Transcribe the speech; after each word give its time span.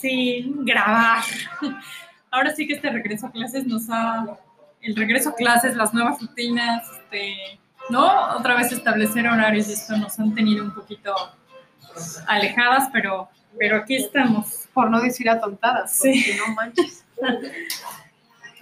Sí, 0.00 0.52
grabar. 0.58 1.22
Ahora 2.30 2.54
sí 2.54 2.66
que 2.66 2.74
este 2.74 2.90
regreso 2.90 3.26
a 3.26 3.32
clases 3.32 3.66
nos 3.66 3.88
ha... 3.90 4.26
El 4.82 4.96
regreso 4.96 5.30
a 5.30 5.34
clases, 5.34 5.76
las 5.76 5.92
nuevas 5.92 6.20
rutinas, 6.20 6.82
este, 6.92 7.58
¿no? 7.90 8.36
Otra 8.36 8.54
vez 8.54 8.72
establecer 8.72 9.26
horarios 9.28 9.68
y 9.68 9.72
esto 9.74 9.96
nos 9.98 10.18
han 10.18 10.34
tenido 10.34 10.64
un 10.64 10.72
poquito 10.74 11.14
alejadas, 12.26 12.88
pero, 12.92 13.28
pero 13.58 13.76
aquí 13.78 13.96
estamos. 13.96 14.68
Por 14.72 14.90
no 14.90 15.00
decir 15.00 15.28
atontadas, 15.28 15.92
Sí. 15.92 16.24
porque 16.24 16.38
no 16.48 16.54
manches. 16.54 17.04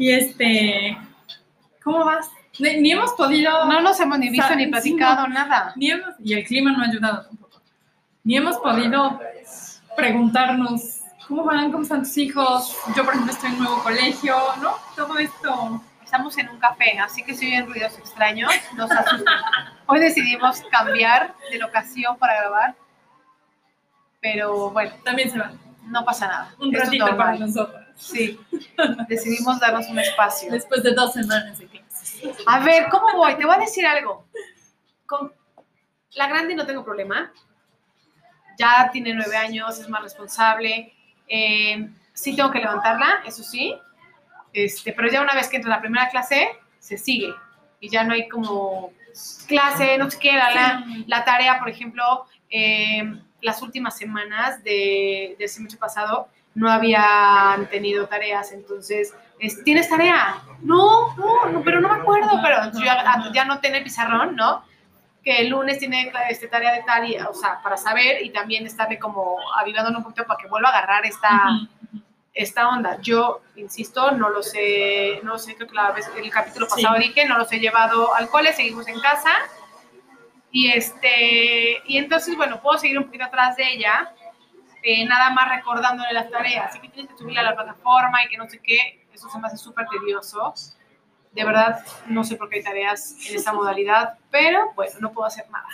Y 0.00 0.12
este, 0.12 0.96
¿cómo 1.82 2.04
vas? 2.04 2.28
Ni, 2.60 2.80
ni 2.80 2.92
hemos 2.92 3.12
podido... 3.14 3.64
No 3.66 3.80
nos 3.80 3.98
hemos 3.98 4.18
ni 4.20 4.30
visto 4.30 4.54
ni 4.54 4.64
sí, 4.66 4.70
platicado 4.70 5.26
nada. 5.26 5.72
ni 5.74 5.90
hemos- 5.90 6.14
y 6.22 6.34
el 6.34 6.44
clima 6.44 6.70
no 6.72 6.82
ha 6.82 6.86
ayudado 6.86 7.22
tampoco. 7.26 7.60
Ni 8.22 8.36
hemos 8.36 8.56
podido 8.58 9.20
preguntarnos 9.96 10.97
cómo 11.28 11.44
van, 11.44 11.70
cómo 11.70 11.82
están 11.82 12.02
tus 12.02 12.16
hijos. 12.16 12.76
Yo, 12.96 13.04
por 13.04 13.12
ejemplo, 13.12 13.32
estoy 13.32 13.50
en 13.50 13.56
un 13.58 13.64
nuevo 13.64 13.82
colegio, 13.82 14.36
¿no? 14.60 14.76
Todo 14.96 15.18
esto. 15.18 15.82
Estamos 16.02 16.38
en 16.38 16.48
un 16.48 16.58
café, 16.58 16.98
así 16.98 17.22
que 17.22 17.34
si 17.34 17.46
oyen 17.46 17.66
ruidos 17.66 17.98
extraños, 17.98 18.50
no 18.74 18.88
se 18.88 18.94
asusten. 18.94 19.26
Hoy 19.86 20.00
decidimos 20.00 20.62
cambiar 20.70 21.34
de 21.50 21.58
locación 21.58 22.16
para 22.16 22.34
grabar, 22.40 22.74
pero 24.18 24.70
bueno, 24.70 24.94
También 25.04 25.30
se 25.30 25.38
va. 25.38 25.52
no 25.82 26.04
pasa 26.06 26.26
nada. 26.26 26.54
Un 26.58 26.74
Esto 26.74 26.78
es 26.78 26.98
ratito 26.98 27.16
para 27.16 27.36
nosotros. 27.36 27.82
Sí, 27.94 28.40
decidimos 29.06 29.60
darnos 29.60 29.86
un 29.88 29.98
espacio. 29.98 30.50
Después 30.50 30.82
de 30.82 30.94
dos 30.94 31.12
semanas 31.12 31.58
de 31.58 31.66
clases. 31.66 32.22
A 32.46 32.60
ver, 32.60 32.88
¿cómo 32.88 33.06
voy? 33.14 33.34
Te 33.36 33.44
voy 33.44 33.56
a 33.56 33.58
decir 33.58 33.86
algo. 33.86 34.24
Con 35.04 35.30
la 36.12 36.26
grande 36.26 36.54
no 36.54 36.64
tengo 36.64 36.84
problema. 36.84 37.30
Ya 38.58 38.88
tiene 38.90 39.12
nueve 39.12 39.36
años, 39.36 39.78
es 39.78 39.88
más 39.90 40.02
responsable. 40.02 40.94
Eh, 41.28 41.88
sí 42.12 42.34
tengo 42.34 42.50
que 42.50 42.58
levantarla, 42.60 43.22
eso 43.26 43.42
sí. 43.42 43.74
Este, 44.52 44.92
pero 44.92 45.08
ya 45.08 45.22
una 45.22 45.34
vez 45.34 45.48
que 45.48 45.56
entra 45.56 45.70
la 45.70 45.80
primera 45.80 46.08
clase, 46.08 46.48
se 46.78 46.98
sigue. 46.98 47.32
Y 47.80 47.88
ya 47.88 48.04
no 48.04 48.14
hay 48.14 48.28
como 48.28 48.92
clase, 49.46 49.98
no 49.98 50.10
sé 50.10 50.18
qué, 50.18 50.32
la, 50.32 50.84
la, 51.06 51.24
tarea, 51.24 51.58
por 51.58 51.68
ejemplo, 51.68 52.26
eh, 52.50 53.02
las 53.40 53.62
últimas 53.62 53.96
semanas 53.96 54.62
de, 54.64 55.36
del 55.38 55.48
semestre 55.48 55.78
pasado 55.78 56.28
no 56.54 56.70
habían 56.70 57.68
tenido 57.70 58.06
tareas, 58.06 58.52
entonces, 58.52 59.14
es, 59.38 59.62
¿tienes 59.62 59.88
tarea? 59.88 60.42
No, 60.60 61.14
no, 61.16 61.46
no, 61.46 61.62
pero 61.62 61.80
no 61.80 61.88
me 61.88 62.00
acuerdo, 62.00 62.40
pero 62.42 62.72
yo 62.72 62.84
ya, 62.84 63.30
ya 63.32 63.44
no 63.44 63.60
tengo 63.60 63.76
el 63.76 63.84
pizarrón, 63.84 64.34
¿no? 64.34 64.64
Que 65.24 65.38
el 65.42 65.48
lunes 65.48 65.78
tiene 65.78 66.12
este, 66.30 66.48
tarea 66.48 66.72
de 66.72 66.82
tal, 66.84 67.08
y, 67.08 67.18
o 67.18 67.34
sea, 67.34 67.60
para 67.62 67.76
saber 67.76 68.24
y 68.24 68.30
también 68.30 68.66
estarle 68.66 68.98
como 68.98 69.36
avivándole 69.56 69.96
un 69.96 70.02
poquito 70.04 70.26
para 70.26 70.38
que 70.38 70.48
vuelva 70.48 70.70
a 70.70 70.78
agarrar 70.78 71.04
esta, 71.04 71.30
esta 72.32 72.68
onda. 72.68 72.98
Yo, 73.00 73.42
insisto, 73.56 74.12
no 74.12 74.28
los 74.30 74.52
he, 74.54 75.20
no 75.24 75.32
lo 75.32 75.38
sé, 75.38 75.54
creo 75.56 75.68
que 75.68 75.74
la 75.74 75.90
vez, 75.90 76.08
el 76.16 76.30
capítulo 76.30 76.66
Sí. 76.66 76.82
pasado 76.82 76.98
dije, 77.00 77.26
no 77.26 77.36
los 77.36 77.52
he 77.52 77.58
llevado 77.58 78.14
al 78.14 78.28
cole, 78.28 78.52
seguimos 78.52 78.86
en 78.88 79.00
casa. 79.00 79.30
Y 80.50 80.70
este, 80.70 81.82
y 81.84 81.98
entonces, 81.98 82.36
bueno, 82.36 82.60
puedo 82.62 82.78
seguir 82.78 82.96
un 82.98 83.04
poquito 83.04 83.24
atrás 83.24 83.56
de 83.56 83.70
ella, 83.70 84.14
eh, 84.82 85.04
nada 85.04 85.30
más 85.30 85.48
recordándole 85.50 86.12
las 86.12 86.30
tareas. 86.30 86.70
Así 86.70 86.80
que 86.80 86.88
tienes 86.88 87.12
que 87.12 87.18
subirla 87.18 87.40
a 87.40 87.44
la 87.44 87.54
plataforma 87.54 88.24
y 88.24 88.28
que 88.28 88.38
no 88.38 88.48
sé 88.48 88.60
qué, 88.62 89.06
eso 89.12 89.28
se 89.28 89.38
me 89.38 89.46
hace 89.48 89.56
súper 89.58 89.86
tedioso. 89.88 90.54
De 91.38 91.44
verdad, 91.44 91.84
no 92.06 92.24
sé 92.24 92.34
por 92.34 92.48
qué 92.48 92.56
hay 92.56 92.62
tareas 92.64 93.14
en 93.28 93.36
esta 93.36 93.52
modalidad, 93.52 94.14
pero 94.28 94.72
bueno, 94.74 94.94
no 94.98 95.12
puedo 95.12 95.26
hacer 95.28 95.48
nada. 95.50 95.68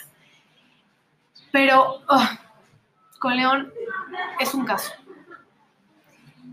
Pero 1.51 2.03
ah, 2.09 2.39
con 3.19 3.35
León 3.35 3.73
es 4.39 4.53
un 4.53 4.67
caso. 4.67 4.93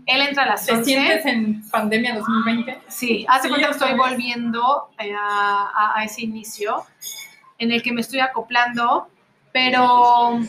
Él 0.06 0.22
entra 0.22 0.44
a 0.44 0.46
las 0.46 0.64
¿Te 0.64 0.72
11. 0.72 0.84
sientes 0.84 1.26
en 1.26 1.68
pandemia 1.70 2.14
2020? 2.16 2.80
Sí, 2.88 3.26
hace 3.28 3.42
Sí, 3.42 3.48
cuenta 3.50 3.66
que 3.68 3.72
estoy 3.74 3.94
volviendo 3.98 4.90
eh, 4.98 5.12
a, 5.14 5.68
a- 5.74 5.92
a 6.00 6.04
ese 6.04 6.22
inicio 6.22 6.84
en 7.58 7.70
el 7.70 7.82
que 7.82 7.92
me 7.92 8.00
estoy 8.00 8.20
acoplando, 8.20 9.08
pero, 9.52 10.40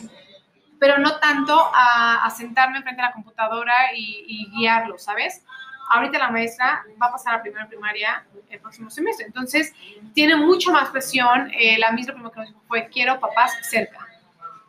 pero 0.80 0.96
no 0.98 1.16
tanto 1.18 1.60
a, 1.74 2.24
a 2.24 2.30
sentarme 2.30 2.80
frente 2.82 3.02
a 3.02 3.06
la 3.08 3.12
computadora 3.12 3.74
y, 3.94 4.24
y 4.26 4.50
guiarlo, 4.56 4.96
¿sabes? 4.98 5.44
Ahorita 5.90 6.18
la 6.18 6.30
maestra 6.30 6.84
va 7.00 7.06
a 7.06 7.12
pasar 7.12 7.34
a 7.36 7.42
primera 7.42 7.68
primaria 7.68 8.24
el 8.48 8.60
próximo 8.60 8.90
semestre, 8.90 9.26
entonces 9.26 9.72
tiene 10.14 10.36
mucho 10.36 10.72
más 10.72 10.88
presión. 10.90 11.50
Eh, 11.58 11.78
la 11.78 11.92
misma 11.92 12.12
primero 12.14 12.32
que 12.32 12.40
nos 12.40 12.48
dijo 12.48 12.62
fue, 12.66 12.88
quiero 12.88 13.20
papás 13.20 13.52
cerca. 13.62 14.06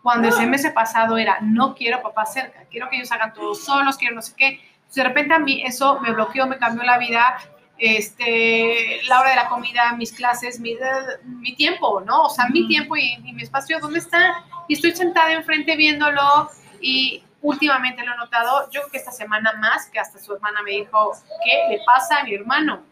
Cuando 0.01 0.27
el 0.27 0.33
semestre 0.33 0.71
pasado 0.71 1.17
era, 1.17 1.39
no 1.41 1.73
quiero 1.73 2.01
papás 2.01 2.33
cerca, 2.33 2.63
quiero 2.69 2.89
que 2.89 2.97
ellos 2.97 3.11
hagan 3.11 3.33
todo 3.33 3.55
solos, 3.55 3.97
quiero 3.97 4.15
no 4.15 4.21
sé 4.21 4.33
qué. 4.37 4.47
Entonces, 4.47 4.95
de 4.95 5.03
repente 5.03 5.33
a 5.33 5.39
mí 5.39 5.63
eso 5.65 5.99
me 5.99 6.11
bloqueó, 6.11 6.45
me 6.45 6.57
cambió 6.57 6.83
la 6.83 6.99
vida, 6.99 7.37
este, 7.77 9.01
la 9.07 9.19
hora 9.19 9.31
de 9.31 9.35
la 9.35 9.49
comida, 9.49 9.93
mis 9.93 10.13
clases, 10.13 10.59
mi, 10.59 10.77
mi 11.25 11.55
tiempo, 11.55 12.01
¿no? 12.01 12.23
O 12.23 12.29
sea, 12.29 12.47
mi 12.47 12.67
tiempo 12.67 12.95
y, 12.95 13.15
y 13.23 13.33
mi 13.33 13.41
espacio, 13.41 13.79
¿dónde 13.79 13.99
está? 13.99 14.43
Y 14.67 14.75
estoy 14.75 14.95
sentada 14.95 15.33
enfrente 15.33 15.75
viéndolo 15.75 16.49
y 16.79 17.24
últimamente 17.45 18.03
lo 18.03 18.13
he 18.13 18.17
notado, 18.17 18.66
yo 18.72 18.81
creo 18.81 18.91
que 18.91 18.97
esta 18.97 19.11
semana 19.11 19.53
más, 19.53 19.88
que 19.89 20.00
hasta 20.00 20.19
su 20.19 20.33
hermana 20.33 20.61
me 20.63 20.72
dijo, 20.72 21.13
¿qué 21.44 21.75
le 21.75 21.83
pasa 21.85 22.19
a 22.19 22.23
mi 22.23 22.33
hermano? 22.33 22.83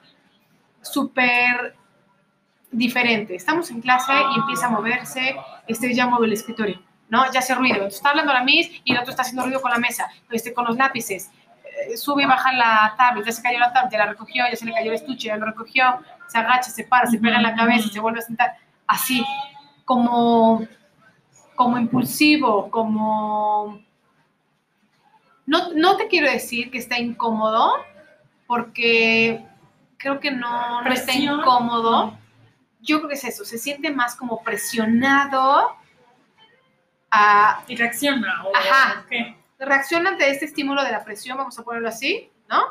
Súper 0.81 1.75
diferente. 2.71 3.35
Estamos 3.35 3.71
en 3.71 3.81
clase 3.81 4.13
y 4.13 4.39
empieza 4.39 4.67
a 4.67 4.69
moverse, 4.69 5.35
este 5.67 5.93
ya 5.93 6.05
mueve 6.05 6.27
el 6.27 6.33
escritorio, 6.33 6.81
¿no? 7.09 7.31
Ya 7.31 7.39
hace 7.39 7.55
ruido. 7.55 7.75
Entonces 7.75 7.97
está 7.97 8.11
hablando 8.11 8.31
la 8.31 8.43
Miss 8.43 8.69
y 8.83 8.91
el 8.91 8.99
otro 8.99 9.09
está 9.09 9.23
haciendo 9.23 9.43
ruido 9.43 9.61
con 9.61 9.71
la 9.71 9.79
mesa, 9.79 10.07
este, 10.29 10.53
con 10.53 10.65
los 10.65 10.77
lápices. 10.77 11.31
Eh, 11.89 11.97
Sube 11.97 12.23
y 12.23 12.25
baja 12.27 12.51
la 12.53 12.93
tablet, 12.95 13.25
ya 13.25 13.31
se 13.31 13.41
cayó 13.41 13.57
la 13.57 13.73
tablet, 13.73 13.91
ya 13.91 13.99
la 13.99 14.05
recogió, 14.07 14.45
ya 14.49 14.55
se 14.55 14.65
le 14.65 14.73
cayó 14.73 14.91
el 14.91 14.95
estuche, 14.95 15.29
ya 15.29 15.37
lo 15.37 15.47
recogió, 15.47 15.99
se 16.27 16.37
agacha, 16.37 16.69
se 16.69 16.83
para, 16.83 17.07
se 17.07 17.17
pega 17.17 17.37
en 17.37 17.43
la 17.43 17.55
cabeza, 17.55 17.89
se 17.89 17.99
vuelve 17.99 18.19
a 18.19 18.23
sentar. 18.23 18.53
Así, 18.85 19.25
como, 19.83 20.61
como 21.55 21.79
impulsivo, 21.79 22.69
como... 22.69 23.81
No, 25.45 25.73
no 25.73 25.97
te 25.97 26.07
quiero 26.07 26.29
decir 26.31 26.71
que 26.71 26.77
está 26.77 26.99
incómodo, 26.99 27.73
porque 28.47 29.45
creo 29.97 30.19
que 30.19 30.31
no, 30.31 30.81
no 30.81 30.91
está 30.91 31.13
incómodo. 31.13 32.17
Yo 32.81 32.97
creo 32.97 33.09
que 33.09 33.15
es 33.15 33.23
eso, 33.23 33.45
se 33.45 33.57
siente 33.57 33.89
más 33.91 34.15
como 34.15 34.41
presionado 34.43 35.75
a 37.11 37.63
Y 37.67 37.75
reacciona. 37.75 38.43
o- 38.45 38.55
Ajá. 38.55 39.05
¿qué? 39.09 39.35
reacciona 39.59 40.09
ante 40.09 40.29
este 40.29 40.45
estímulo 40.45 40.83
de 40.83 40.91
la 40.91 41.05
presión, 41.05 41.37
vamos 41.37 41.57
a 41.57 41.63
ponerlo 41.63 41.87
así, 41.87 42.29
¿no? 42.49 42.61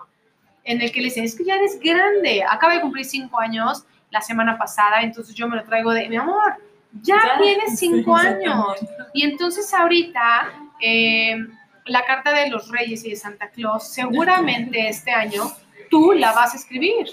En 0.64 0.82
el 0.82 0.92
que 0.92 1.00
le 1.00 1.06
dicen, 1.06 1.24
es 1.24 1.34
que 1.34 1.44
ya 1.44 1.54
eres 1.54 1.80
grande, 1.80 2.44
acaba 2.48 2.74
de 2.74 2.82
cumplir 2.82 3.06
cinco 3.06 3.40
años 3.40 3.84
la 4.10 4.20
semana 4.20 4.58
pasada, 4.58 5.00
entonces 5.00 5.34
yo 5.34 5.48
me 5.48 5.56
lo 5.56 5.64
traigo 5.64 5.92
de, 5.92 6.06
mi 6.10 6.16
amor, 6.16 6.56
ya, 7.00 7.16
Ya, 7.16 7.38
tienes 7.40 7.78
cinco 7.78 8.14
años. 8.14 8.76
Y 9.14 9.24
entonces 9.24 9.72
ahorita, 9.72 10.52
eh, 10.80 11.46
la 11.86 12.04
carta 12.04 12.32
de 12.32 12.48
los 12.48 12.68
reyes 12.68 13.04
y 13.04 13.10
de 13.10 13.16
Santa 13.16 13.50
Claus, 13.50 13.88
seguramente 13.88 14.88
este 14.88 15.10
año 15.10 15.50
tú 15.90 16.12
la 16.12 16.32
vas 16.32 16.54
a 16.54 16.56
escribir. 16.56 17.08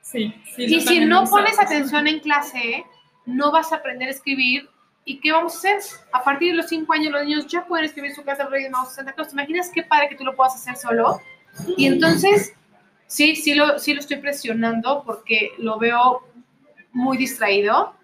Sí, 0.00 0.34
sí, 0.54 0.64
Y 0.64 0.80
si 0.80 1.00
no 1.00 1.24
pones 1.24 1.58
atención 1.58 2.06
en 2.06 2.20
clase, 2.20 2.84
no 3.24 3.50
vas 3.52 3.72
a 3.72 3.76
aprender 3.76 4.08
a 4.08 4.10
escribir. 4.10 4.68
¿Y 5.04 5.18
qué 5.20 5.32
vamos 5.32 5.54
a 5.54 5.58
hacer? 5.58 5.80
A 6.12 6.22
partir 6.22 6.50
de 6.50 6.58
los 6.58 6.68
cinco 6.68 6.92
años, 6.92 7.12
los 7.12 7.24
niños 7.24 7.46
ya 7.46 7.64
pueden 7.66 7.86
escribir 7.86 8.14
su 8.14 8.22
carta 8.22 8.44
de 8.44 8.50
Reyes 8.50 8.70
Magos 8.70 8.90
de 8.90 8.94
Santa 8.96 9.12
Claus. 9.12 9.28
¿Te 9.28 9.34
imaginas 9.34 9.70
qué 9.74 9.82
padre 9.82 10.08
que 10.08 10.16
tú 10.16 10.24
lo 10.24 10.36
puedas 10.36 10.54
hacer 10.54 10.76
solo? 10.76 11.20
Y 11.76 11.86
entonces, 11.86 12.54
sí, 13.06 13.34
sí 13.34 13.54
lo, 13.54 13.78
sí 13.78 13.94
lo 13.94 14.00
estoy 14.00 14.18
presionando 14.18 15.02
porque 15.04 15.50
lo 15.58 15.78
veo 15.78 16.28
muy 16.92 17.16
distraído. 17.16 17.94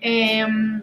Em, 0.00 0.82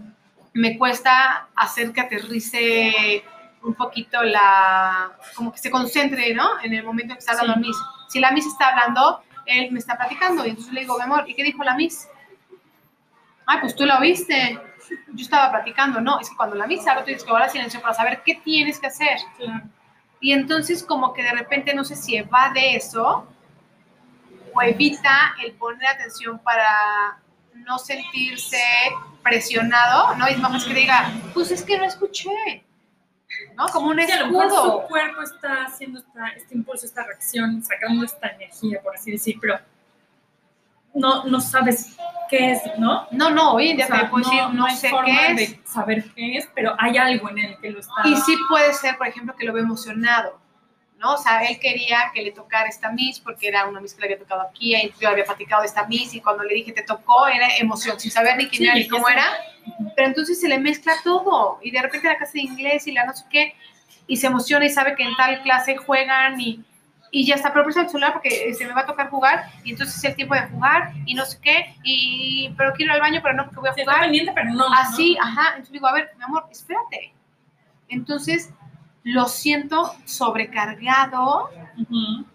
me 0.54 0.78
cuesta 0.78 1.50
hacer 1.56 1.94
que 1.94 2.02
aterrice 2.02 3.24
un 3.64 3.74
poquito 3.76 4.22
la, 4.24 5.12
como 5.36 5.52
que 5.52 5.60
se 5.60 5.70
concentre, 5.70 6.34
¿no? 6.34 6.60
En 6.64 6.74
el 6.74 6.84
momento 6.84 7.14
en 7.14 7.18
que 7.18 7.20
está 7.20 7.34
hablando 7.34 7.54
Sí. 7.54 7.60
la 7.62 7.68
Miss. 7.68 7.78
Si 8.10 8.20
la 8.20 8.32
Miss 8.32 8.46
está 8.48 8.70
hablando, 8.70 9.24
él 9.46 9.72
me 9.72 9.80
está 9.80 9.98
platicando 9.98 10.46
y 10.46 10.50
entonces 10.50 10.74
le 10.74 10.82
digo, 10.82 10.98
mi 10.98 11.04
amor, 11.04 11.30
¿y 11.30 11.34
qué 11.36 11.44
dijo 11.44 11.64
la 11.64 11.76
Miss? 11.76 12.08
Ah, 13.46 13.58
pues 13.62 13.76
tú 13.76 13.86
la 13.86 14.00
oíste. 14.00 14.60
Yo 15.14 15.24
estaba 15.24 15.52
platicando, 15.52 16.02
no, 16.02 16.20
es 16.20 16.30
que 16.30 16.36
cuando 16.36 16.56
la 16.56 16.68
Miss 16.68 16.88
habla, 16.88 17.02
tú 17.02 17.06
tienes 17.06 17.24
que 17.24 17.30
guardar 17.30 17.50
silencio 17.50 17.82
para 17.82 17.94
saber 17.94 18.22
qué 18.26 18.36
tienes 18.44 18.80
que 18.80 18.88
hacer. 18.88 19.18
Claro. 19.38 19.64
Y 20.20 20.34
entonces 20.34 20.84
como 20.84 21.14
que 21.14 21.24
de 21.24 21.32
repente 21.32 21.74
no 21.74 21.84
sé 21.84 21.96
si 21.96 22.16
evade 22.16 22.76
eso 22.76 23.28
o 24.54 24.62
evita 24.62 25.34
el 25.44 25.54
poner 25.54 25.88
atención 25.88 26.40
para 26.40 27.20
no 27.54 27.78
sentirse 27.80 28.62
presionado, 29.24 30.16
¿no? 30.16 30.28
Y 30.28 30.34
es 30.34 30.40
más 30.40 30.64
que 30.66 30.74
diga, 30.74 31.12
pues 31.34 31.52
es 31.52 31.64
que 31.64 31.78
no 31.78 31.86
escuché, 31.86 32.64
¿no? 33.58 33.68
Como 33.68 33.88
un 33.90 34.00
Sí, 34.02 34.12
a 34.12 34.20
lo 34.22 34.28
mejor 34.28 34.46
escudo. 34.48 34.82
su 34.82 34.88
cuerpo 34.88 35.22
está 35.22 35.66
haciendo 35.66 36.00
esta- 36.00 36.28
este 36.30 36.56
impulso, 36.56 36.86
esta 36.86 37.04
reacción, 37.04 37.64
sacando 37.64 38.04
esta 38.06 38.28
energía, 38.30 38.82
por 38.82 38.96
así 38.96 39.12
decir, 39.12 39.38
pero 39.40 39.60
no, 40.94 41.24
no 41.26 41.40
sabes 41.40 41.96
qué 42.30 42.52
es, 42.52 42.62
¿no? 42.78 43.08
No, 43.12 43.30
no, 43.30 43.54
hoy 43.54 43.70
en 43.70 43.78
día 43.78 43.86
O 43.86 43.88
sea, 43.88 44.00
te 44.02 44.08
puedo 44.08 44.30
decir, 44.30 44.44
no, 44.54 44.66
hay 44.66 44.76
sé 44.76 44.90
forma 44.90 45.06
qué 45.06 45.32
es. 45.32 45.38
de 45.38 45.62
saber 45.66 46.04
qué 46.14 46.38
es, 46.38 46.50
pero 46.54 46.76
hay 46.78 46.98
algo 46.98 47.30
en 47.30 47.38
él 47.40 47.58
que 47.62 47.70
lo 47.72 47.80
está... 47.80 47.94
Y 48.04 48.16
sí 48.18 48.36
puede 48.50 48.74
ser, 48.74 48.98
por 48.98 49.08
ejemplo, 49.08 49.34
que 49.38 49.46
lo 49.46 49.54
ve 49.54 49.62
emocionado. 49.62 50.41
¿No? 51.02 51.16
O 51.16 51.18
sea, 51.18 51.42
él 51.42 51.60
quería 51.60 52.12
que 52.14 52.22
le 52.22 52.32
tocara 52.32 52.70
esta 52.70 52.92
Miss 52.92 53.20
porque 53.20 53.48
era 53.48 53.66
una 53.66 53.82
Miss 53.82 53.94
que 53.96 54.02
le 54.02 54.08
había 54.08 54.20
tocado 54.20 54.42
aquí, 54.42 54.76
y 54.76 54.94
yo 55.02 55.10
había 55.10 55.26
platicado 55.26 55.64
de 55.64 55.68
esta 55.68 55.86
Miss 55.88 56.14
y 56.14 56.22
cuando 56.22 56.44
le 56.44 56.54
dije 56.54 56.72
te 56.72 56.84
tocó 56.84 57.28
era 57.28 57.48
emoción, 57.58 58.00
sin 58.00 58.12
saber 58.12 58.38
ni 58.38 58.48
quién 58.48 58.60
Sí, 58.60 58.66
era 58.66 58.76
ni 58.76 58.88
cómo 58.88 59.10
era, 59.10 59.26
pero 59.96 60.08
entonces 60.08 60.40
se 60.40 60.48
le 60.48 60.60
mezcla 60.60 60.94
todo 61.04 61.60
y 61.64 61.72
de 61.72 61.82
repente 61.82 62.08
la 62.08 62.18
clase 62.18 62.38
de 62.38 62.44
inglés 62.44 62.86
y 62.88 62.92
la 62.92 63.06
no 63.06 63.14
sé 63.14 63.26
qué, 63.32 63.56
y 64.06 64.18
se 64.18 64.28
emociona 64.28 64.66
y 64.66 64.70
sabe 64.70 64.96
que 64.96 65.04
en 65.04 65.16
tal 65.16 65.42
clase 65.42 65.76
juegan 65.76 66.40
y, 66.40 66.64
y 67.10 67.26
ya 67.26 67.36
está, 67.36 67.52
eso 67.68 67.82
el 67.82 67.90
celular 67.90 68.14
porque 68.14 68.54
se 68.54 68.66
me 68.66 68.74
va 68.74 68.82
a 68.82 68.86
tocar 68.86 69.10
jugar 69.10 69.46
y 69.64 69.72
entonces 69.72 69.98
es 69.98 70.04
el 70.04 70.16
tiempo 70.16 70.36
de 70.36 70.42
jugar 70.42 70.94
y 71.06 71.16
no 71.16 71.26
sé 71.26 71.40
qué, 71.42 71.76
y 71.84 72.54
pero 72.58 72.74
quiero 72.74 72.92
ir 72.92 72.96
al 72.96 73.02
baño, 73.02 73.22
pero 73.24 73.34
no 73.34 73.46
porque 73.46 73.60
voy 73.60 73.70
a 73.70 73.72
está 73.72 73.84
jugar. 73.84 74.02
pendiente, 74.02 74.32
pero 74.36 74.52
no. 74.52 74.72
Así, 74.72 75.16
¿no? 75.16 75.24
ajá. 75.26 75.50
Entonces 75.50 75.72
digo, 75.72 75.88
a 75.88 75.94
ver, 75.94 76.12
mi 76.18 76.24
amor, 76.24 76.46
espérate. 76.52 77.14
Entonces 77.90 78.52
lo 79.04 79.26
siento 79.28 79.94
sobrecargado 80.06 81.50
Ujú. 81.78 82.26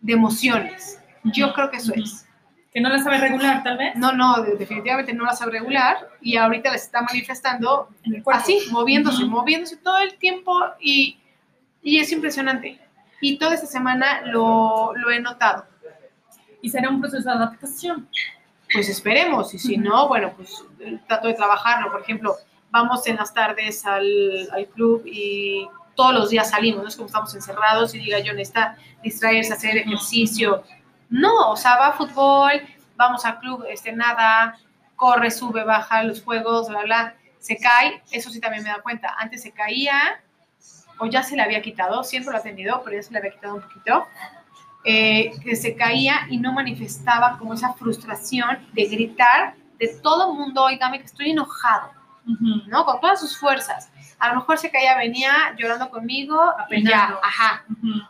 de 0.00 0.12
emociones. 0.12 1.00
Yo 1.24 1.52
creo 1.52 1.70
que 1.70 1.76
eso 1.78 1.92
Ujú. 1.92 2.02
es. 2.02 2.26
Que 2.72 2.80
no 2.80 2.88
la 2.88 2.98
sabe 3.02 3.18
regular, 3.18 3.62
tal 3.62 3.76
vez. 3.76 3.94
No, 3.96 4.12
no, 4.12 4.42
de- 4.42 4.56
definitivamente 4.56 5.12
no 5.12 5.24
la 5.26 5.34
sabe 5.34 5.52
regular 5.52 6.08
y 6.22 6.36
ahorita 6.36 6.70
la 6.70 6.76
está 6.76 7.02
manifestando 7.02 7.88
En 8.04 8.14
el 8.14 8.22
así, 8.32 8.58
moviéndose, 8.70 9.24
moviéndose 9.26 9.76
todo 9.76 9.98
el 9.98 10.14
tiempo 10.16 10.58
y, 10.80 11.18
y 11.82 11.98
es 11.98 12.10
impresionante. 12.12 12.80
Y 13.20 13.36
toda 13.38 13.54
esta 13.54 13.66
semana 13.66 14.22
lo, 14.22 14.92
lo 14.96 15.10
he 15.10 15.20
notado. 15.20 15.66
Y 16.62 16.70
será 16.70 16.88
un 16.88 17.00
proceso 17.00 17.28
de 17.28 17.34
adaptación. 17.36 18.08
Pues 18.72 18.88
esperemos, 18.88 19.52
y 19.52 19.58
si 19.58 19.76
no, 19.76 20.08
bueno, 20.08 20.32
pues 20.34 20.64
eh, 20.80 20.98
trato 21.06 21.28
de 21.28 21.34
trabajarlo. 21.34 21.92
Por 21.92 22.00
ejemplo, 22.00 22.34
vamos 22.70 23.06
en 23.06 23.16
las 23.16 23.34
tardes 23.34 23.84
al, 23.84 24.48
al 24.50 24.66
club 24.68 25.02
y 25.04 25.68
todos 25.94 26.14
los 26.14 26.30
días 26.30 26.50
salimos, 26.50 26.82
no 26.82 26.88
es 26.88 26.96
como 26.96 27.06
estamos 27.06 27.34
encerrados 27.34 27.94
y 27.94 27.98
diga 27.98 28.18
yo 28.20 28.32
necesita 28.32 28.76
distraerse, 29.02 29.52
hacer 29.52 29.76
ejercicio. 29.78 30.62
No, 31.10 31.50
o 31.50 31.56
sea, 31.56 31.76
va 31.76 31.88
a 31.88 31.92
fútbol, 31.92 32.52
vamos 32.96 33.24
al 33.24 33.38
club, 33.38 33.64
este, 33.68 33.92
nada, 33.92 34.58
corre, 34.96 35.30
sube, 35.30 35.64
baja 35.64 36.02
los 36.02 36.22
juegos, 36.22 36.68
bla, 36.68 36.82
bla, 36.82 37.14
se 37.38 37.56
cae, 37.58 38.02
eso 38.10 38.30
sí 38.30 38.40
también 38.40 38.62
me 38.62 38.70
da 38.70 38.80
cuenta. 38.82 39.14
Antes 39.18 39.42
se 39.42 39.52
caía, 39.52 40.20
o 40.98 41.06
ya 41.06 41.22
se 41.22 41.36
le 41.36 41.42
había 41.42 41.60
quitado, 41.60 42.04
siempre 42.04 42.32
lo 42.32 42.38
ha 42.38 42.42
tenido, 42.42 42.82
pero 42.84 42.96
ya 42.96 43.02
se 43.02 43.12
le 43.12 43.18
había 43.18 43.32
quitado 43.32 43.56
un 43.56 43.62
poquito. 43.62 44.06
eh, 44.84 45.32
que 45.44 45.54
se 45.54 45.76
caía 45.76 46.26
y 46.28 46.38
no 46.38 46.52
manifestaba 46.52 47.38
como 47.38 47.54
esa 47.54 47.72
frustración 47.74 48.66
de 48.72 48.84
gritar 48.86 49.54
de 49.78 49.88
todo 50.02 50.34
mundo, 50.34 50.64
oígame 50.64 50.98
que 50.98 51.06
estoy 51.06 51.30
enojado. 51.30 51.90
¿no? 52.66 52.84
Con 52.84 53.00
todas 53.00 53.20
sus 53.20 53.36
fuerzas. 53.36 53.90
A 54.22 54.28
lo 54.28 54.36
mejor 54.36 54.56
se 54.58 54.70
caía, 54.70 54.96
venía 54.96 55.54
llorando 55.58 55.90
conmigo 55.90 56.38
y 56.70 56.84
ya, 56.88 57.18
ajá. 57.22 57.64
Ujú. 57.70 58.02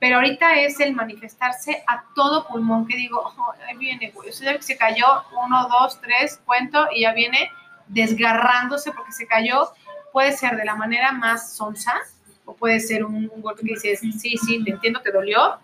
Pero 0.00 0.16
ahorita 0.16 0.54
es 0.56 0.80
el 0.80 0.94
manifestarse 0.94 1.84
a 1.86 2.04
todo 2.14 2.46
pulmón, 2.48 2.86
que 2.88 2.96
digo, 2.96 3.20
"Oh, 3.22 3.52
ahí 3.68 3.76
viene, 3.76 4.10
güey. 4.10 4.30
O 4.30 4.32
sea, 4.32 4.56
que 4.56 4.62
se 4.62 4.76
cayó, 4.76 5.06
uno, 5.44 5.68
dos, 5.68 6.00
tres, 6.00 6.40
cuento, 6.44 6.88
y 6.94 7.02
ya 7.02 7.12
viene 7.12 7.50
desgarrándose 7.86 8.92
porque 8.92 9.12
se 9.12 9.26
cayó. 9.26 9.70
Puede 10.12 10.32
ser 10.32 10.56
de 10.56 10.64
la 10.64 10.74
manera 10.74 11.12
más 11.12 11.54
sonsa, 11.54 11.94
o 12.44 12.54
puede 12.56 12.80
ser 12.80 13.04
un, 13.04 13.30
un 13.32 13.42
golpe 13.42 13.62
que 13.62 13.74
dices, 13.74 14.00
sí, 14.00 14.36
sí, 14.38 14.64
te 14.64 14.70
entiendo, 14.70 15.00
te 15.02 15.12
dolió. 15.12 15.58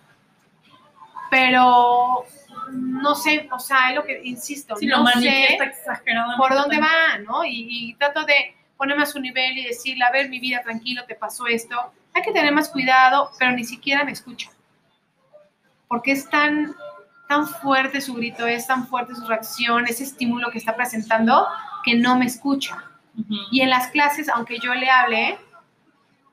Pero 1.30 2.24
no 2.70 3.14
sé, 3.14 3.48
o 3.50 3.58
sea, 3.58 3.90
es 3.90 3.96
lo 3.96 4.04
que 4.04 4.20
insisto, 4.24 4.76
Sí, 4.76 4.86
lo 4.86 4.98
no 4.98 5.06
sé 5.08 5.14
manifiesta 5.16 5.64
exageradamente. 5.64 6.38
por 6.38 6.54
dónde 6.54 6.78
va, 6.78 7.18
¿no? 7.26 7.44
Y, 7.44 7.66
y 7.90 7.94
trato 7.94 8.24
de 8.24 8.54
ponerme 8.78 9.02
a 9.02 9.06
su 9.06 9.20
nivel 9.20 9.58
y 9.58 9.64
decirle, 9.64 10.04
a 10.04 10.10
ver, 10.10 10.30
mi 10.30 10.38
vida, 10.38 10.62
tranquilo, 10.62 11.04
te 11.06 11.16
pasó 11.16 11.46
esto. 11.46 11.76
Hay 12.14 12.22
que 12.22 12.32
tener 12.32 12.54
más 12.54 12.70
cuidado, 12.70 13.30
pero 13.38 13.52
ni 13.52 13.64
siquiera 13.64 14.04
me 14.04 14.12
escucha. 14.12 14.50
Porque 15.88 16.12
es 16.12 16.30
tan, 16.30 16.74
tan 17.28 17.46
fuerte 17.46 18.00
su 18.00 18.14
grito, 18.14 18.46
es 18.46 18.66
tan 18.66 18.86
fuerte 18.86 19.14
su 19.14 19.26
reacción, 19.26 19.86
ese 19.86 20.04
estímulo 20.04 20.50
que 20.50 20.58
está 20.58 20.76
presentando, 20.76 21.46
que 21.84 21.96
no 21.96 22.16
me 22.16 22.26
escucha. 22.26 22.84
Ujú. 23.18 23.34
Y 23.50 23.62
en 23.62 23.70
las 23.70 23.88
clases, 23.88 24.28
aunque 24.28 24.60
yo 24.60 24.72
le 24.74 24.88
hable, 24.88 25.38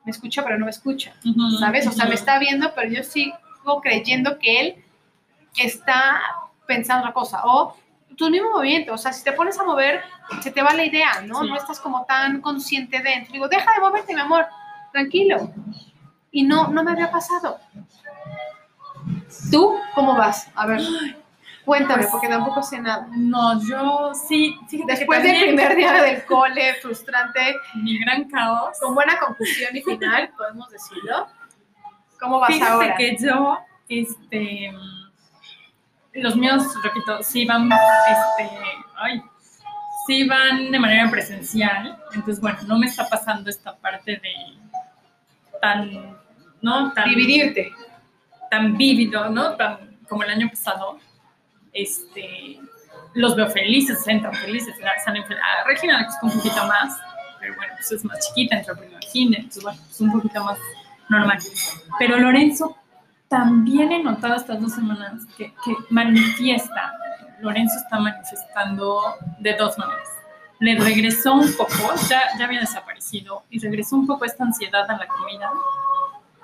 me 0.04 0.10
escucha, 0.10 0.44
pero 0.44 0.56
no 0.56 0.66
me 0.66 0.70
escucha. 0.70 1.14
Ujú. 1.24 1.58
¿Sabes? 1.58 1.86
O 1.88 1.92
sea, 1.92 2.06
me 2.06 2.14
está 2.14 2.38
viendo, 2.38 2.72
pero 2.76 2.88
yo 2.88 3.02
sigo 3.02 3.80
creyendo 3.82 4.38
que 4.38 4.60
él 4.60 4.84
está 5.56 6.22
pensando 6.66 7.00
otra 7.00 7.12
cosa. 7.12 7.40
O 7.44 7.76
tu 8.16 8.30
mismo 8.30 8.50
movimiento, 8.50 8.94
o 8.94 8.98
sea, 8.98 9.12
si 9.12 9.22
te 9.24 9.32
pones 9.32 9.58
a 9.58 9.64
mover, 9.64 10.02
se 10.40 10.50
te 10.50 10.62
va 10.62 10.72
la 10.74 10.84
idea, 10.84 11.20
¿no? 11.26 11.42
Sí. 11.42 11.48
No 11.48 11.56
estás 11.56 11.80
como 11.80 12.04
tan 12.06 12.40
consciente 12.40 13.00
de 13.00 13.10
Entonces 13.12 13.32
Digo, 13.32 13.48
deja 13.48 13.72
de 13.74 13.80
moverte, 13.80 14.14
mi 14.14 14.20
amor, 14.20 14.46
tranquilo. 14.92 15.50
Y 16.30 16.42
no, 16.44 16.68
no 16.68 16.82
me 16.82 16.92
había 16.92 17.10
pasado. 17.10 17.58
¿Tú 19.50 19.76
cómo 19.94 20.16
vas? 20.16 20.48
A 20.54 20.66
ver, 20.66 20.80
cuéntame, 21.64 22.02
Pues- 22.02 22.10
porque 22.10 22.28
tampoco 22.28 22.62
sé 22.62 22.80
nada. 22.80 23.06
No, 23.16 23.60
yo 23.62 24.12
sí, 24.14 24.56
fíjate 24.68 24.92
Después 24.96 25.20
que 25.22 25.28
del 25.32 25.42
primer 25.48 25.76
día 25.76 25.92
del 26.02 26.24
cole, 26.26 26.74
frustrante, 26.82 27.54
mi 27.74 27.98
gran 27.98 28.24
caos. 28.28 28.78
con 28.80 28.94
buena 28.94 29.18
conclusión 29.18 29.76
y 29.76 29.82
final, 29.82 30.30
podemos 30.36 30.68
decirlo. 30.70 31.26
¿Cómo 32.20 32.40
vas 32.40 32.50
Fíjate 32.50 32.72
ahora? 32.72 32.96
que 32.96 33.16
yo, 33.20 33.58
este, 33.88 34.72
los 36.16 36.36
míos, 36.36 36.62
repito, 36.82 37.22
sí 37.22 37.44
van, 37.44 37.70
este, 37.72 38.50
ay, 38.96 39.22
sí 40.06 40.26
van 40.26 40.70
de 40.70 40.78
manera 40.78 41.10
presencial, 41.10 41.98
entonces, 42.14 42.40
bueno, 42.40 42.58
no 42.66 42.78
me 42.78 42.86
está 42.86 43.08
pasando 43.08 43.50
esta 43.50 43.76
parte 43.76 44.12
de 44.12 44.32
tan, 45.60 46.16
¿no? 46.62 46.92
Tan, 46.92 47.08
Dividirte. 47.08 47.72
tan 48.50 48.76
vívido, 48.76 49.28
¿no? 49.30 49.56
Tan, 49.56 49.98
como 50.08 50.22
el 50.22 50.30
año 50.30 50.48
pasado, 50.48 50.98
este, 51.72 52.60
los 53.14 53.34
veo 53.36 53.48
felices, 53.48 54.06
entran 54.06 54.34
felices, 54.34 54.74
salen 55.04 55.24
felices. 55.24 55.44
A 55.44 55.64
Regina 55.66 56.06
costó 56.06 56.26
un 56.26 56.32
poquito 56.32 56.66
más, 56.66 56.98
pero 57.40 57.54
bueno, 57.56 57.72
pues 57.76 57.92
es 57.92 58.04
más 58.04 58.18
chiquita, 58.28 58.58
entró 58.58 58.76
primero 58.76 58.96
al 58.96 59.04
kinder, 59.10 59.40
entonces 59.40 59.62
bueno, 59.62 59.80
es 59.90 60.00
un 60.00 60.12
poquito 60.12 60.44
más 60.44 60.58
normal. 61.08 61.38
Pero 61.98 62.18
Lorenzo, 62.18 62.76
también 63.28 63.92
he 63.92 64.02
notado 64.02 64.34
estas 64.36 64.60
dos 64.60 64.72
semanas 64.72 65.24
que, 65.36 65.52
que 65.64 65.74
manifiesta, 65.90 66.92
Lorenzo 67.40 67.74
está 67.76 67.98
manifestando 67.98 69.00
de 69.40 69.54
dos 69.54 69.76
maneras. 69.78 70.08
Le 70.58 70.78
regresó 70.78 71.34
un 71.34 71.52
poco, 71.54 71.72
ya, 72.08 72.22
ya 72.38 72.44
había 72.46 72.60
desaparecido, 72.60 73.42
y 73.50 73.58
regresó 73.58 73.96
un 73.96 74.06
poco 74.06 74.24
esta 74.24 74.44
ansiedad 74.44 74.90
a 74.90 74.96
la 74.96 75.06
comida. 75.06 75.50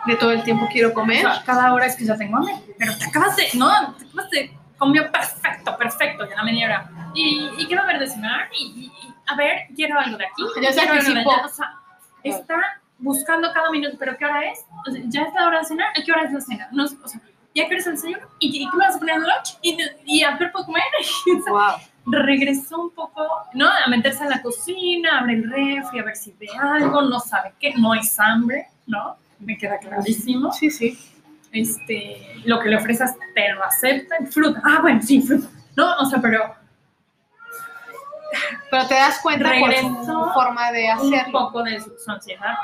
De 0.06 0.16
todo 0.16 0.32
el 0.32 0.42
tiempo 0.42 0.68
quiero 0.72 0.88
O 0.88 0.92
comer. 0.94 1.20
sea, 1.22 1.42
cada 1.46 1.72
hora 1.72 1.86
es 1.86 1.96
que 1.96 2.04
ya 2.04 2.16
tengo 2.16 2.36
hambre, 2.38 2.54
pero 2.78 2.96
te 2.98 3.04
acabas 3.04 3.36
de, 3.36 3.44
no, 3.54 3.70
te 3.94 4.04
acabas 4.06 4.30
de, 4.30 4.56
comió 4.76 5.10
perfecto, 5.12 5.76
perfecto, 5.78 6.28
ya 6.28 6.34
la 6.36 6.42
media 6.42 6.66
hora. 6.66 6.90
Y, 7.14 7.48
y 7.56 7.66
quiero 7.66 7.86
ver 7.86 8.00
de 8.00 8.08
cenar, 8.08 8.48
y, 8.58 8.64
y- 8.86 8.92
a 9.28 9.36
ver, 9.36 9.66
quiero 9.76 9.98
algo 9.98 10.18
de 10.18 10.26
aquí, 10.26 10.42
Ya 10.60 10.72
se 10.72 10.80
quiero 10.80 10.92
algo 10.94 11.04
de 11.04 11.08
anticipó. 11.10 11.32
allá. 11.32 11.46
O 11.46 11.48
sea, 11.48 11.72
está 12.24 12.56
buscando 13.02 13.52
cada 13.52 13.70
minuto, 13.70 13.96
pero 13.98 14.16
¿qué 14.16 14.24
hora 14.24 14.50
es? 14.50 14.64
O 14.88 14.90
sea, 14.90 15.02
¿Ya 15.06 15.22
es 15.22 15.34
la 15.34 15.46
hora 15.46 15.58
de 15.58 15.64
cenar? 15.66 15.88
¿A 15.90 16.02
qué 16.02 16.10
hora 16.12 16.22
es 16.22 16.32
la 16.32 16.40
cena? 16.40 16.68
No, 16.72 16.86
sé, 16.88 16.96
o 17.04 17.08
sea, 17.08 17.20
¿ya 17.54 17.66
quieres 17.66 17.86
el 17.86 17.94
desayuno? 17.96 18.26
¿Y, 18.38 18.62
y 18.62 18.70
qué 18.70 18.76
me 18.76 18.86
vas 18.86 18.96
a 18.96 18.98
poner 18.98 19.16
en 19.16 19.22
lunch? 19.22 19.58
¿Y, 19.60 19.78
y 20.06 20.22
a 20.24 20.36
ver 20.36 20.50
puedo 20.52 20.64
comer? 20.66 20.82
Wow. 21.48 21.74
regresó 22.06 22.78
un 22.80 22.90
poco, 22.90 23.24
¿no? 23.54 23.68
A 23.68 23.88
meterse 23.88 24.24
en 24.24 24.30
la 24.30 24.42
cocina, 24.42 25.20
abre 25.20 25.34
el 25.34 25.48
refri, 25.50 26.00
a 26.00 26.04
ver 26.04 26.16
si 26.16 26.32
ve 26.32 26.48
algo, 26.60 27.02
no 27.02 27.20
sabe 27.20 27.52
qué, 27.60 27.74
no 27.76 27.94
es 27.94 28.18
hambre, 28.18 28.66
¿no? 28.86 29.16
Me 29.38 29.56
queda 29.56 29.78
clarísimo. 29.78 30.52
Sí, 30.52 30.70
sí. 30.70 30.98
Este, 31.52 32.40
lo 32.44 32.58
que 32.60 32.70
le 32.70 32.76
ofreces 32.76 33.12
te 33.34 33.52
lo 33.52 33.62
acepta, 33.62 34.16
fruta, 34.30 34.60
ah, 34.64 34.78
bueno, 34.80 35.00
sí, 35.02 35.20
fruta, 35.22 35.48
¿no? 35.76 35.96
O 35.98 36.06
sea, 36.06 36.20
pero 36.20 36.54
Pero 38.70 38.86
te 38.88 38.94
das 38.94 39.20
cuenta 39.22 39.50
por 39.60 39.72
su 39.74 40.30
forma 40.32 40.72
de 40.72 40.84
un 40.84 41.14
hacerlo. 41.14 41.32
poco 41.32 41.62
de 41.62 41.78
su 41.80 42.10
ansiedad. 42.10 42.54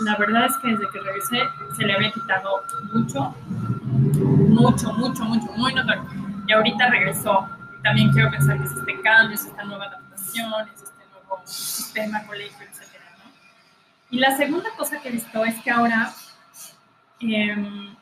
La 0.00 0.14
verdad 0.16 0.46
es 0.46 0.56
que 0.58 0.68
desde 0.68 0.90
que 0.90 1.00
regresé 1.00 1.38
se 1.74 1.84
le 1.84 1.94
había 1.94 2.12
quitado 2.12 2.62
mucho, 2.92 3.34
mucho, 3.42 4.92
mucho, 4.92 5.24
mucho, 5.24 5.52
muy 5.52 5.74
notorio. 5.74 6.04
Y 6.46 6.52
ahorita 6.52 6.88
regresó. 6.88 7.48
También 7.82 8.12
quiero 8.12 8.30
pensar 8.30 8.58
que 8.58 8.64
es 8.64 8.72
este 8.72 9.00
cambio, 9.00 9.34
es 9.34 9.46
esta 9.46 9.64
nueva 9.64 9.86
adaptación, 9.86 10.68
es 10.74 10.82
este 10.82 11.04
nuevo 11.12 11.40
sistema, 11.44 12.26
colegio, 12.26 12.66
etcétera, 12.68 13.04
¿no? 13.18 13.30
Y 14.10 14.18
la 14.18 14.36
segunda 14.36 14.68
cosa 14.76 15.00
que 15.00 15.08
he 15.08 15.12
visto 15.12 15.44
es 15.44 15.62
que 15.62 15.70
ahora 15.70 16.12
em, 17.20 17.94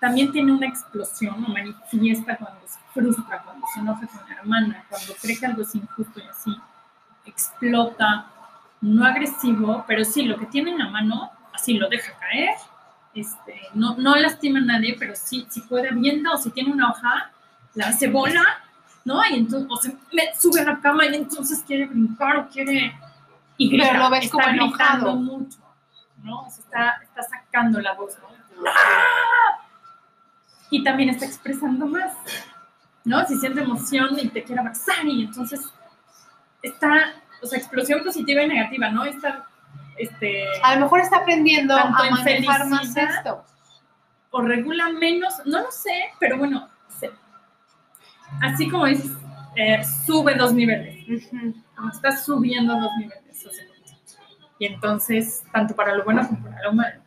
también 0.00 0.30
tiene 0.32 0.52
una 0.52 0.66
explosión 0.66 1.44
o 1.44 1.48
manifiesta 1.48 2.36
cuando 2.36 2.60
se 2.66 2.78
frustra, 2.94 3.42
cuando 3.42 3.66
se 3.74 3.80
enoja 3.80 4.06
con 4.06 4.28
la 4.28 4.34
hermana, 4.36 4.84
cuando 4.88 5.14
cree 5.20 5.38
que 5.38 5.46
algo 5.46 5.62
es 5.62 5.74
injusto 5.74 6.20
y 6.20 6.28
así, 6.28 6.56
explota, 7.26 8.26
no 8.80 9.04
agresivo, 9.04 9.84
pero 9.86 10.04
sí, 10.04 10.24
lo 10.24 10.36
que 10.38 10.46
tiene 10.46 10.70
en 10.70 10.78
la 10.78 10.88
mano, 10.88 11.30
así 11.52 11.74
lo 11.74 11.88
deja 11.88 12.12
caer, 12.18 12.56
este, 13.14 13.60
no, 13.74 13.96
no 13.96 14.14
lastima 14.16 14.58
a 14.60 14.62
nadie, 14.62 14.96
pero 14.98 15.14
sí, 15.14 15.46
si 15.50 15.60
puede 15.62 15.88
avienta 15.88 16.32
o 16.32 16.36
si 16.36 16.50
tiene 16.50 16.72
una 16.72 16.90
hoja, 16.90 17.32
la 17.74 17.88
hace 17.88 18.08
bola, 18.08 18.44
¿no? 19.04 19.20
Y 19.30 19.38
entonces, 19.38 19.68
o 19.70 19.76
se 19.76 19.96
me 20.12 20.34
sube 20.38 20.60
a 20.60 20.64
la 20.64 20.80
cama 20.80 21.06
y 21.06 21.14
entonces 21.14 21.62
quiere 21.66 21.86
brincar 21.86 22.36
o 22.36 22.48
quiere... 22.48 22.96
Y 23.56 23.70
grita, 23.70 23.88
Pero 23.90 24.04
lo 24.04 24.10
ves 24.10 24.24
está 24.26 24.36
como 24.36 24.48
enojado. 24.48 25.16
mucho, 25.16 25.58
¿no? 26.22 26.42
O 26.42 26.50
sea, 26.50 26.60
está, 26.62 27.00
está 27.02 27.22
sacando 27.24 27.80
la 27.80 27.94
voz, 27.94 28.16
¿no? 28.20 28.28
¡No! 28.62 28.70
Y 30.70 30.84
también 30.84 31.08
está 31.08 31.24
expresando 31.24 31.86
más, 31.86 32.12
¿no? 33.04 33.26
Si 33.26 33.36
siente 33.38 33.62
emoción 33.62 34.18
y 34.18 34.28
te 34.28 34.44
quiere 34.44 34.60
abrazar 34.60 35.04
y 35.06 35.24
entonces 35.24 35.72
está, 36.62 37.14
o 37.42 37.46
sea, 37.46 37.58
explosión 37.58 38.02
positiva 38.04 38.42
y 38.42 38.48
negativa, 38.48 38.90
¿no? 38.90 39.04
Está, 39.04 39.46
este... 39.96 40.44
A 40.62 40.74
lo 40.76 40.82
mejor 40.82 41.00
está 41.00 41.18
aprendiendo 41.18 41.76
a 41.76 41.86
manejar 41.90 42.66
más 42.66 42.96
esto. 42.96 43.44
o 44.30 44.42
regula 44.42 44.90
menos, 44.90 45.34
no 45.46 45.60
lo 45.62 45.70
sé, 45.70 46.10
pero 46.20 46.36
bueno, 46.38 46.68
se- 47.00 47.10
así 48.42 48.68
como 48.68 48.86
dices, 48.86 49.10
eh, 49.56 49.82
sube 50.06 50.34
dos 50.34 50.52
niveles, 50.52 51.04
Ujú. 51.08 51.54
como 51.76 51.90
está 51.90 52.16
subiendo 52.16 52.78
dos 52.78 52.90
niveles. 52.98 53.46
o 53.46 53.50
sea, 53.50 53.64
y 54.60 54.66
entonces, 54.66 55.44
tanto 55.52 55.74
para 55.76 55.94
lo 55.94 56.04
bueno 56.04 56.26
como 56.26 56.42
para 56.44 56.62
lo 56.64 56.72
malo, 56.72 57.00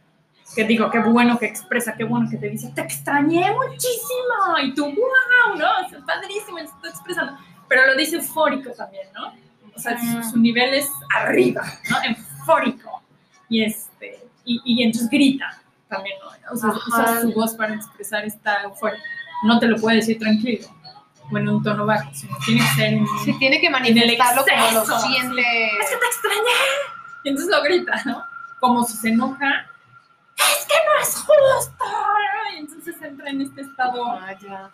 que 0.56 0.64
digo, 0.64 0.90
qué 0.90 1.00
bueno 1.00 1.38
que 1.38 1.46
expresa, 1.46 1.94
qué 1.96 2.04
bueno 2.06 2.30
que 2.30 2.38
te 2.38 2.50
dice, 2.50 2.72
te 2.74 2.82
extrañé 2.82 3.54
muchísimo, 3.54 4.58
y 4.64 4.74
tú, 4.74 4.86
wow, 4.86 5.58
¿no? 5.58 5.86
O 5.86 5.90
sea, 5.90 6.00
padrísimo, 6.06 6.58
está 6.60 6.90
expresando, 6.90 7.38
pero 7.68 7.86
lo 7.88 7.96
dice 7.96 8.16
eufórico 8.18 8.72
también, 8.72 9.08
¿no? 9.14 9.34
Sea, 9.82 9.98
su, 10.24 10.32
su 10.32 10.38
nivel 10.40 10.74
es 10.74 10.90
arriba, 11.16 11.62
¿no? 11.90 11.98
Eufórico. 12.04 13.02
Y, 13.50 13.64
este, 13.64 14.20
y, 14.46 14.62
y 14.64 14.84
entonces 14.84 15.10
grita 15.10 15.62
también, 15.90 16.16
¿no? 16.20 16.30
O 16.54 16.56
sea, 16.56 16.70
usa 16.88 17.22
su 17.22 17.34
voz 17.34 17.54
para 17.56 17.76
expresar 17.76 18.26
esta 18.26 18.64
euforia. 18.64 19.00
No 19.44 19.60
te 19.60 19.68
lo 19.68 19.78
puede 19.80 19.98
decir 19.98 20.20
tranquilo, 20.20 20.68
o 21.32 21.38
en 21.38 21.50
un 21.50 21.64
tono 21.64 21.86
bajo, 21.86 22.10
sino 22.14 22.38
tiene 22.46 22.62
que 22.62 22.68
ser 22.76 22.94
en 22.94 23.06
Sí, 23.26 23.34
tiene 23.40 23.60
que 23.60 23.70
manifestarlo 23.70 24.44
como 24.46 24.72
lo 24.72 25.00
siente. 25.00 25.42
es 25.42 25.90
que 25.90 25.98
te 25.98 26.06
extrañé. 26.06 26.58
Y 27.24 27.30
entonces 27.30 27.52
lo 27.56 27.64
grita, 27.64 28.02
¿no? 28.06 28.24
Como 28.60 28.84
si 28.86 28.98
se 28.98 29.10
enoja, 29.10 29.66
es 30.38 30.66
que 30.68 30.74
no 30.86 31.02
es 31.02 31.16
justo. 31.16 31.86
Y 32.54 32.60
entonces 32.60 33.02
entra 33.02 33.30
en 33.30 33.42
este 33.42 33.62
estado 33.62 34.06
Ah, 34.14 34.34
ya. 34.42 34.70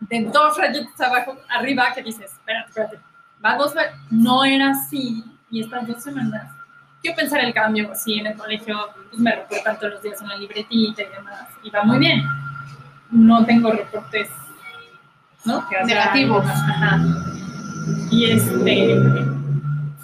de 0.00 0.20
dos 0.24 0.56
rayitas 0.58 1.00
abajo, 1.00 1.36
arriba, 1.48 1.92
que 1.94 2.02
dices, 2.02 2.30
espérate, 2.32 2.68
espérate, 2.68 2.98
va 3.44 3.56
dos, 3.56 3.74
ve- 3.74 3.90
no 4.10 4.44
era 4.44 4.70
así. 4.70 5.24
Y 5.50 5.60
estas 5.62 5.86
dos 5.86 6.02
semanas, 6.02 6.50
quiero 7.02 7.16
pensar 7.16 7.40
el 7.40 7.54
cambio, 7.54 7.90
así 7.92 8.18
en 8.18 8.26
el 8.26 8.36
colegio, 8.36 8.76
pues 9.10 9.20
me 9.20 9.34
reportan 9.36 9.78
todos 9.78 9.94
los 9.94 10.02
días 10.02 10.20
en 10.22 10.28
la 10.28 10.36
libretita 10.36 11.02
y 11.02 11.06
demás, 11.06 11.48
y 11.62 11.70
va 11.70 11.84
muy 11.84 11.98
bien. 11.98 12.24
No 13.10 13.44
tengo 13.44 13.70
reportes, 13.70 14.28
¿no? 15.44 15.64
Negativos. 15.86 16.44
Ajá. 16.46 16.98
Y 18.10 18.30
este, 18.30 18.96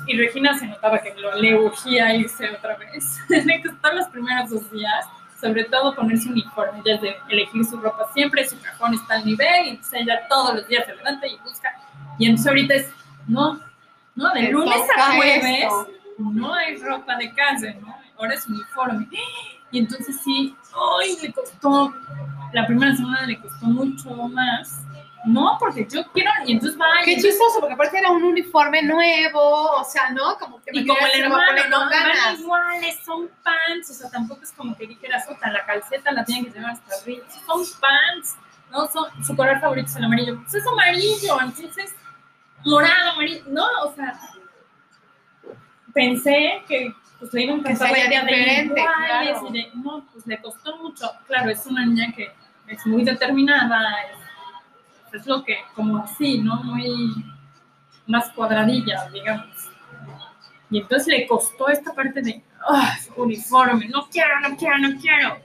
y 0.07 0.17
Regina 0.19 0.57
se 0.59 0.67
notaba 0.67 0.99
que 0.99 1.15
lo, 1.21 1.35
le 1.37 1.57
urgía 1.59 2.15
irse 2.15 2.49
otra 2.51 2.77
vez. 2.77 3.19
le 3.29 3.63
costó 3.63 3.93
los 3.93 4.07
primeros 4.09 4.51
dos 4.51 4.71
días, 4.71 5.07
sobre 5.41 5.65
todo 5.65 5.95
ponerse 5.95 6.29
uniforme, 6.29 6.83
ya 6.85 6.99
de 6.99 7.17
elegir 7.29 7.65
su 7.65 7.79
ropa 7.79 8.07
siempre, 8.13 8.47
su 8.47 8.61
cajón 8.61 8.95
está 8.95 9.15
al 9.15 9.25
nivel, 9.25 9.67
y 9.69 9.81
ella 9.97 10.21
todos 10.29 10.55
los 10.57 10.69
días 10.69 10.85
se 10.87 10.95
levanta 10.95 11.27
y 11.27 11.37
busca. 11.39 11.69
Y 12.19 12.27
entonces 12.27 12.47
ahorita 12.49 12.75
es, 12.75 12.93
no, 13.27 13.61
no, 14.15 14.35
de 14.35 14.51
lunes 14.51 14.83
a 14.97 15.15
jueves 15.17 15.63
esto. 15.65 15.89
no 16.19 16.55
hay 16.55 16.77
ropa 16.77 17.17
de 17.17 17.33
casa, 17.33 17.73
¿no? 17.81 17.95
Ahora 18.19 18.35
es 18.35 18.47
uniforme. 18.47 19.09
Y 19.71 19.79
entonces 19.79 20.21
sí, 20.23 20.55
¡ay! 21.01 21.17
Le 21.23 21.33
costó, 21.33 21.95
la 22.53 22.67
primera 22.67 22.95
semana 22.95 23.27
le 23.27 23.41
costó 23.41 23.67
mucho 23.67 24.11
más. 24.29 24.83
No, 25.25 25.57
porque 25.61 25.87
yo 25.91 26.03
quiero, 26.13 26.31
y 26.47 26.53
entonces 26.53 26.81
va 26.81 26.87
y 27.03 27.05
Qué 27.05 27.21
chistoso, 27.21 27.61
porque 27.61 27.75
aparte 27.75 27.99
era 27.99 28.11
un 28.11 28.23
uniforme 28.23 28.83
nuevo, 28.83 29.73
o 29.73 29.85
sea, 29.85 30.11
¿no? 30.11 30.39
Como 30.39 30.63
que 30.63 30.71
y 30.73 30.87
como 30.87 30.99
el 31.07 31.21
hermano, 31.21 31.69
¿no? 31.69 31.79
Van 31.81 31.91
ganas. 31.91 32.41
iguales, 32.41 32.99
son 33.05 33.29
pants, 33.43 33.91
o 33.91 33.95
sea, 33.95 34.11
tampoco 34.11 34.43
es 34.43 34.53
como 34.53 34.75
que 34.77 34.87
dijeras, 34.87 35.27
otra, 35.29 35.53
la 35.53 35.67
calceta 35.67 36.11
la 36.13 36.25
tienen 36.25 36.47
que 36.47 36.59
llevar 36.59 36.73
hasta 36.73 36.95
arriba, 37.03 37.27
son 37.47 37.61
pants, 37.81 38.37
¿no? 38.71 38.89
Son, 38.89 39.05
su 39.23 39.37
color 39.37 39.61
favorito 39.61 39.89
es 39.89 39.97
el 39.97 40.05
amarillo, 40.05 40.41
pues 40.41 40.55
es 40.55 40.67
amarillo, 40.67 41.41
entonces, 41.43 41.95
morado, 42.65 43.11
amarillo, 43.13 43.45
no, 43.49 43.67
o 43.85 43.95
sea, 43.95 44.19
pensé 45.93 46.63
que 46.69 46.93
pues 47.19 47.33
le 47.35 47.43
iban 47.43 47.57
a 47.57 47.61
encantar 47.61 47.91
la 47.91 48.07
idea 48.07 48.25
de 48.25 48.63
iguales 48.65 49.39
claro. 49.39 49.49
y 49.49 49.53
de, 49.53 49.71
no, 49.75 50.07
pues 50.13 50.27
le 50.27 50.41
costó 50.41 50.77
mucho, 50.79 51.11
claro, 51.27 51.51
es 51.51 51.67
una 51.67 51.85
niña 51.85 52.13
que 52.17 52.33
es 52.67 52.87
muy 52.87 53.05
determinada, 53.05 53.81
es, 54.05 55.21
es 55.21 55.27
lo 55.27 55.45
que, 55.45 55.59
como 55.75 55.99
así, 55.99 56.39
¿no? 56.39 56.63
Muy 56.63 57.13
más 58.07 58.31
cuadradilla, 58.31 59.09
digamos. 59.13 59.71
Y 60.71 60.79
entonces 60.79 61.09
le 61.09 61.27
costó 61.27 61.69
esta 61.69 61.93
parte 61.93 62.23
de, 62.23 62.43
"Ah, 62.67 62.97
uniforme, 63.17 63.89
no 63.89 64.09
quiero, 64.09 64.41
no 64.41 64.57
quiero, 64.57 64.79
no 64.79 64.99
quiero. 65.01 65.39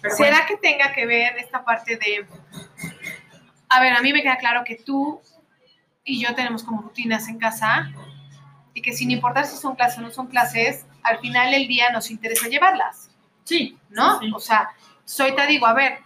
Pero 0.00 0.14
¿Será 0.14 0.46
que 0.46 0.56
tenga 0.56 0.92
que 0.92 1.06
ver 1.06 1.36
esta 1.38 1.64
parte 1.64 1.96
de... 1.96 2.26
A 3.68 3.80
ver, 3.80 3.92
a 3.92 4.00
mí 4.00 4.12
me 4.12 4.22
queda 4.22 4.36
claro 4.38 4.62
que 4.64 4.76
tú 4.76 5.20
y 6.08 6.20
yo 6.20 6.34
tenemos 6.34 6.62
como 6.64 6.82
rutinas 6.82 7.28
en 7.28 7.38
casa 7.38 7.90
y 8.74 8.80
que 8.82 8.92
sin 8.92 9.10
importar 9.10 9.44
si 9.46 9.56
son 9.56 9.74
clases 9.76 9.98
o 9.98 10.02
no 10.02 10.10
son 10.10 10.26
clases, 10.28 10.86
al 11.02 11.18
final 11.18 11.50
del 11.50 11.68
día 11.68 11.90
nos 11.90 12.10
interesa 12.10 12.48
llevarlas, 12.48 13.10
sí, 13.44 13.78
¿no? 13.90 14.18
sí, 14.20 14.26
sí. 14.26 14.32
O 14.34 14.40
sea, 14.40 14.70
soy 15.04 15.34
te 15.34 15.46
digo, 15.46 15.66
a 15.66 15.74
ver, 15.74 15.98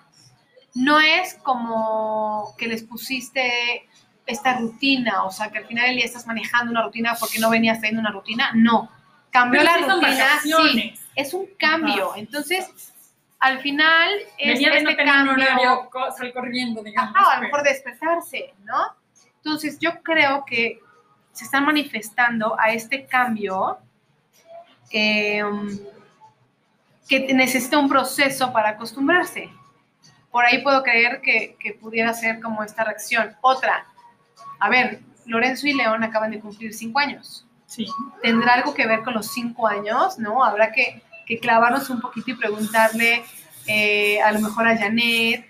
no 0.75 0.99
es 1.01 1.35
como 1.43 2.55
que 2.59 2.67
les 2.67 2.83
pusiste 2.83 3.89
esta 4.27 4.59
rutina, 4.59 5.25
o 5.25 5.31
sea, 5.31 5.51
que 5.51 5.59
al 5.59 5.67
final 5.67 5.87
del 5.87 5.97
día 5.97 6.05
estás 6.05 6.27
manejando 6.27 6.71
una 6.71 6.83
rutina 6.83 7.15
porque 7.19 7.39
no 7.39 7.51
venías 7.51 7.81
teniendo 7.81 8.01
una 8.01 8.11
rutina, 8.11 8.51
no. 8.55 8.89
Cambió 9.31 9.61
Pero 9.63 9.87
la 9.87 9.95
rutina, 9.95 10.27
sí, 10.43 10.95
es 11.17 11.33
un 11.35 11.47
cambio. 11.59 12.13
Entonces, 12.17 12.93
al 13.41 13.59
final 13.61 14.11
es 14.39 14.55
Venía 14.55 14.71
de 14.71 14.77
este 14.79 14.91
no 14.91 14.97
tener 14.97 15.13
un 15.15 15.27
cambio, 15.27 15.33
horario, 15.47 15.91
co- 15.91 16.11
sal 16.13 16.33
corriendo, 16.33 16.83
digamos. 16.83 17.15
ajá, 17.17 17.33
a 17.33 17.35
lo 17.37 17.41
pero- 17.41 17.53
mejor 17.53 17.63
despertarse, 17.69 18.55
¿no? 18.65 19.02
Entonces, 19.45 19.79
yo 19.81 20.03
creo 20.03 20.45
que 20.45 20.79
se 21.33 21.45
están 21.45 21.65
manifestando 21.65 22.59
a 22.61 22.73
este 22.73 23.07
cambio 23.07 23.79
eh, 24.91 25.43
que 27.09 27.35
necesita 27.35 27.79
un 27.79 27.89
proceso 27.89 28.53
para 28.53 28.71
acostumbrarse. 28.71 29.51
Por 30.31 30.45
ahí 30.45 30.63
puedo 30.63 30.83
creer 30.83 31.21
que, 31.21 31.57
que 31.59 31.75
pudiera 31.75 32.15
ser 32.15 32.41
como 32.41 32.63
esta 32.63 32.85
reacción. 32.85 33.35
Otra, 33.41 33.85
a 34.61 34.69
ver, 34.69 35.01
Lorenzo 35.27 35.67
y 35.67 35.75
León 35.75 36.05
acaban 36.05 36.31
de 36.31 36.41
cumplir 36.41 36.73
cinco 36.73 37.01
años. 37.01 37.47
Sí. 37.67 37.87
¿Tendrá 38.23 38.55
algo 38.55 38.75
que 38.75 38.87
ver 38.87 39.03
con 39.03 39.15
los 39.15 39.33
cinco 39.33 39.67
años? 39.67 40.19
¿No? 40.19 40.45
Habrá 40.45 40.73
que, 40.73 41.03
que 41.27 41.39
clavarnos 41.39 41.91
un 41.91 42.01
poquito 42.01 42.31
y 42.31 42.35
preguntarle 42.35 43.25
eh, 43.67 44.21
a 44.21 44.31
lo 44.33 44.41
mejor 44.41 44.69
a 44.69 44.77
Janet, 44.77 45.47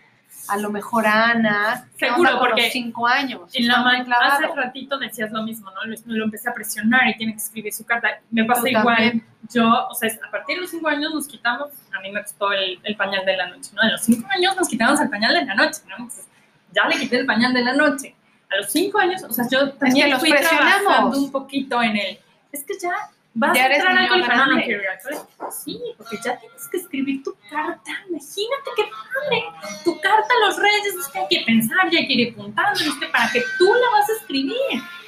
a 0.48 0.56
lo 0.56 0.70
mejor 0.70 1.06
a 1.06 1.30
Ana, 1.30 1.88
¿qué 1.96 2.08
Seguro, 2.08 2.38
porque 2.38 2.62
los 2.62 2.72
cinco 2.72 3.06
años? 3.06 3.50
En 3.54 3.68
la 3.68 3.82
hace 4.20 4.46
ratito 4.48 4.98
decías 4.98 5.30
lo 5.30 5.42
mismo, 5.42 5.70
¿no? 5.70 5.84
Lo, 5.84 5.96
lo 6.06 6.24
empecé 6.24 6.48
a 6.48 6.54
presionar 6.54 7.08
y 7.08 7.16
tiene 7.16 7.32
que 7.32 7.38
escribir 7.38 7.72
su 7.72 7.84
carta. 7.84 8.20
Me 8.30 8.44
pasa 8.44 8.68
igual. 8.68 9.22
Yo, 9.52 9.86
o 9.88 9.94
sea, 9.94 10.10
a 10.26 10.30
partir 10.30 10.56
de 10.56 10.62
los 10.62 10.70
cinco 10.70 10.88
años 10.88 11.12
nos 11.12 11.26
quitamos, 11.26 11.70
a 11.96 12.00
mí 12.00 12.10
me 12.10 12.22
costó 12.22 12.52
el, 12.52 12.78
el 12.82 12.96
pañal 12.96 13.24
de 13.24 13.36
la 13.36 13.48
noche, 13.48 13.70
¿no? 13.74 13.82
A 13.82 13.90
los 13.90 14.00
cinco 14.02 14.28
años 14.30 14.56
nos 14.56 14.68
quitamos 14.68 15.00
el 15.00 15.10
pañal 15.10 15.34
de 15.34 15.44
la 15.44 15.54
noche, 15.54 15.80
¿no? 15.88 15.96
Entonces, 15.96 16.26
ya 16.72 16.86
le 16.88 16.96
quité 16.96 17.18
el 17.18 17.26
pañal 17.26 17.52
de 17.52 17.62
la 17.62 17.74
noche. 17.74 18.14
A 18.50 18.56
los 18.56 18.70
cinco 18.70 18.98
años, 18.98 19.22
o 19.22 19.32
sea, 19.32 19.46
yo 19.50 19.72
también 19.72 20.10
los 20.10 20.20
fui 20.20 20.30
presionamos. 20.30 20.82
trabajando 20.82 21.18
un 21.18 21.32
poquito 21.32 21.82
en 21.82 21.96
el, 21.96 22.18
es 22.52 22.64
que 22.64 22.74
ya 22.80 22.92
vas 23.34 23.56
Ya 23.56 23.64
a 23.64 23.74
entrar 23.74 23.96
al 23.98 24.08
colegio, 24.08 24.28
no, 24.28 24.36
no 24.36 24.44
grande. 24.46 24.64
quiero 24.64 24.82
ir 24.82 24.88
al 24.88 24.98
colegio. 25.00 25.26
Sí, 25.64 25.80
porque 25.96 26.16
ya 26.24 26.38
tienes 26.38 26.68
que 26.70 26.76
escribir 26.76 27.22
tu 27.22 27.34
carta, 27.50 27.90
imagínate 28.08 28.70
qué 28.76 28.82
padre. 28.84 29.44
Tu 29.84 30.00
carta 30.00 30.28
a 30.42 30.46
los 30.46 30.56
reyes, 30.58 30.94
es 31.00 31.08
que 31.08 31.18
hay 31.18 31.26
que 31.28 31.42
pensar, 31.46 31.90
ya 31.90 31.98
hay 32.00 32.06
que 32.06 32.12
ir 32.14 32.32
apuntando, 32.32 32.78
es 32.80 32.94
que 32.94 33.06
para 33.06 33.30
que 33.32 33.42
tú 33.58 33.66
la 33.66 33.98
vas 33.98 34.08
a 34.10 34.12
escribir. 34.20 34.56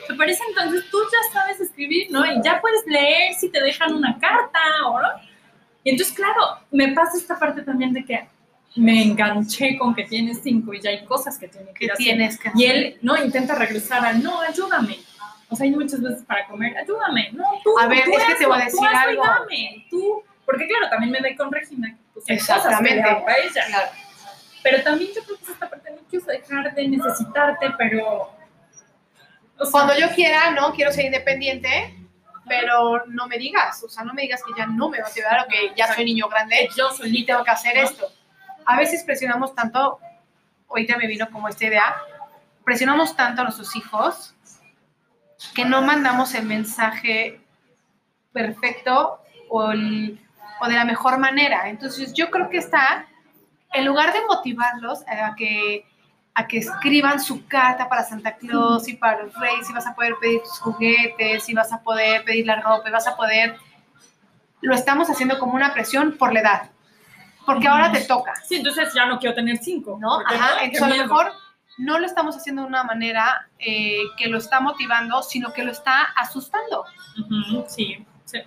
Me 0.08 0.16
parece 0.16 0.42
entonces 0.48 0.84
tú 0.90 0.98
ya 1.10 1.32
sabes 1.32 1.60
escribir, 1.60 2.08
¿no? 2.10 2.24
Y 2.26 2.42
ya 2.42 2.60
puedes 2.60 2.86
leer 2.86 3.34
si 3.34 3.48
te 3.48 3.62
dejan 3.62 3.94
una 3.94 4.18
carta, 4.18 4.58
¿o 4.86 5.00
no? 5.00 5.08
Y 5.82 5.90
entonces, 5.90 6.14
claro, 6.14 6.58
me 6.70 6.88
pasa 6.92 7.16
esta 7.16 7.38
parte 7.38 7.62
también 7.62 7.92
de 7.92 8.04
que 8.04 8.26
me 8.76 9.02
enganché 9.02 9.78
con 9.78 9.94
que 9.94 10.04
tienes 10.04 10.40
cinco 10.42 10.74
y 10.74 10.80
ya 10.80 10.90
hay 10.90 11.04
cosas 11.04 11.38
que 11.38 11.46
tiene 11.48 11.68
que 11.68 11.74
que 11.74 11.84
ir 11.86 11.92
hacer. 11.92 12.04
tienes 12.04 12.38
que 12.38 12.50
Y 12.54 12.66
hacer. 12.66 12.76
él, 12.76 12.98
¿no? 13.02 13.16
Intenta 13.22 13.54
regresar 13.54 14.04
a, 14.04 14.12
no, 14.14 14.40
ayúdame. 14.40 14.98
O 15.54 15.56
sea, 15.56 15.66
hay 15.66 15.70
muchas 15.70 16.02
veces 16.02 16.24
para 16.24 16.44
comer, 16.48 16.76
ayúdame. 16.76 17.30
No, 17.30 17.44
tú, 17.62 17.78
A 17.78 17.86
ver, 17.86 18.02
tú 18.02 18.10
es 18.10 18.24
que 18.24 18.34
te 18.34 18.46
voy 18.46 18.60
a 18.60 18.64
hazlo, 18.64 18.76
tú 18.76 18.82
decir 18.82 18.96
hazlo 18.96 19.08
algo. 19.08 19.22
dame, 19.24 19.86
tú. 19.88 20.22
Porque 20.44 20.66
claro, 20.66 20.90
también 20.90 21.12
me 21.12 21.20
ve 21.20 21.36
con 21.36 21.52
Regina, 21.52 21.96
pues 22.12 22.24
cosas 22.24 22.26
que 22.26 22.34
Exactamente. 22.34 22.96
le 22.96 23.02
hago 23.02 23.28
a 23.28 23.36
ella. 23.36 23.66
Claro. 23.68 23.90
Pero 24.64 24.82
también 24.82 25.10
yo 25.14 25.22
creo 25.22 25.36
que 25.36 25.44
es 25.44 25.50
esta 25.50 25.70
parte, 25.70 25.92
no 25.92 25.98
quiero 26.10 26.26
dejar 26.26 26.74
de 26.74 26.88
necesitarte, 26.88 27.70
pero... 27.78 28.32
o 29.58 29.64
sea, 29.64 29.70
Cuando 29.70 29.96
yo 29.96 30.08
quiera, 30.12 30.50
no, 30.50 30.72
quiero 30.72 30.90
ser 30.90 31.04
independiente, 31.04 31.94
pero 32.48 33.06
no 33.06 33.28
me 33.28 33.38
digas, 33.38 33.80
o 33.84 33.88
sea, 33.88 34.02
no 34.02 34.12
me 34.12 34.22
digas 34.22 34.42
que 34.42 34.58
ya 34.58 34.66
no 34.66 34.88
me 34.88 35.00
vas 35.00 35.10
a 35.10 35.12
ayudar 35.14 35.46
o 35.46 35.48
que 35.48 35.72
ya 35.76 35.94
soy 35.94 36.04
niño 36.04 36.28
grande 36.28 36.68
yo 36.76 36.90
solita 36.90 37.34
tengo 37.34 37.44
que 37.44 37.50
hacer 37.52 37.76
esto. 37.76 38.10
A 38.66 38.76
veces 38.76 39.04
presionamos 39.04 39.54
tanto, 39.54 40.00
ahorita 40.68 40.96
me 40.96 41.06
vino 41.06 41.30
como 41.30 41.46
esta 41.48 41.64
idea, 41.64 41.94
presionamos 42.64 43.14
tanto 43.14 43.42
a 43.42 43.44
nuestros 43.44 43.76
hijos 43.76 44.34
que 45.54 45.64
no 45.64 45.82
mandamos 45.82 46.34
el 46.34 46.46
mensaje 46.46 47.40
perfecto 48.32 49.20
o, 49.48 49.70
el- 49.72 50.20
o 50.60 50.68
de 50.68 50.74
la 50.74 50.84
mejor 50.84 51.18
manera. 51.18 51.68
Entonces 51.68 52.12
yo 52.14 52.30
creo 52.30 52.48
que 52.50 52.58
está 52.58 53.06
en 53.72 53.84
lugar 53.84 54.12
de 54.12 54.24
motivarlos 54.26 55.02
a 55.08 55.34
que, 55.34 55.84
a 56.34 56.46
que 56.46 56.58
escriban 56.58 57.20
su 57.20 57.46
carta 57.46 57.88
para 57.88 58.04
Santa 58.04 58.36
Claus 58.36 58.88
y 58.88 58.94
para 58.94 59.22
los 59.22 59.34
reyes, 59.34 59.68
y 59.68 59.72
vas 59.72 59.86
a 59.86 59.94
poder 59.94 60.14
pedir 60.20 60.40
tus 60.42 60.58
juguetes, 60.60 61.48
y 61.48 61.54
vas 61.54 61.72
a 61.72 61.82
poder 61.82 62.24
pedir 62.24 62.46
la 62.46 62.60
ropa, 62.60 62.88
y 62.88 62.92
vas 62.92 63.06
a 63.06 63.16
poder... 63.16 63.56
Lo 64.60 64.74
estamos 64.74 65.10
haciendo 65.10 65.38
como 65.38 65.54
una 65.54 65.74
presión 65.74 66.16
por 66.16 66.32
la 66.32 66.40
edad. 66.40 66.70
Porque 67.44 67.68
ahora 67.68 67.92
te 67.92 68.00
toca. 68.02 68.34
Sí, 68.36 68.56
entonces 68.56 68.94
ya 68.94 69.04
no 69.06 69.18
quiero 69.18 69.34
tener 69.34 69.58
cinco. 69.58 69.98
¿no? 70.00 70.20
Ajá, 70.20 70.62
entonces 70.62 70.82
a 70.82 70.88
lo 70.88 70.96
mejor 70.96 71.32
no 71.78 71.98
lo 71.98 72.06
estamos 72.06 72.36
haciendo 72.36 72.62
de 72.62 72.68
una 72.68 72.84
manera 72.84 73.48
eh, 73.58 74.02
que 74.16 74.28
lo 74.28 74.38
está 74.38 74.60
motivando, 74.60 75.22
sino 75.22 75.52
que 75.52 75.64
lo 75.64 75.72
está 75.72 76.02
asustando, 76.16 76.84
Sí, 77.68 78.04
sí. 78.24 78.38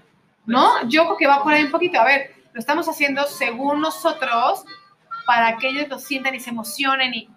¿no? 0.46 0.88
Yo 0.88 1.04
creo 1.06 1.18
que 1.18 1.28
va 1.28 1.44
por 1.44 1.54
ahí 1.54 1.64
un 1.64 1.72
poquito. 1.72 2.00
A 2.00 2.06
ver, 2.06 2.36
lo 2.54 2.60
estamos 2.60 2.88
haciendo 2.88 3.24
según 3.26 3.82
nosotros 3.82 4.64
para 5.26 5.58
que 5.58 5.68
ellos 5.70 5.90
lo 5.90 6.00
sientan 6.00 6.36
y 6.36 6.40
se 6.40 6.50
emocionen 6.50 7.14
y, 7.14 7.30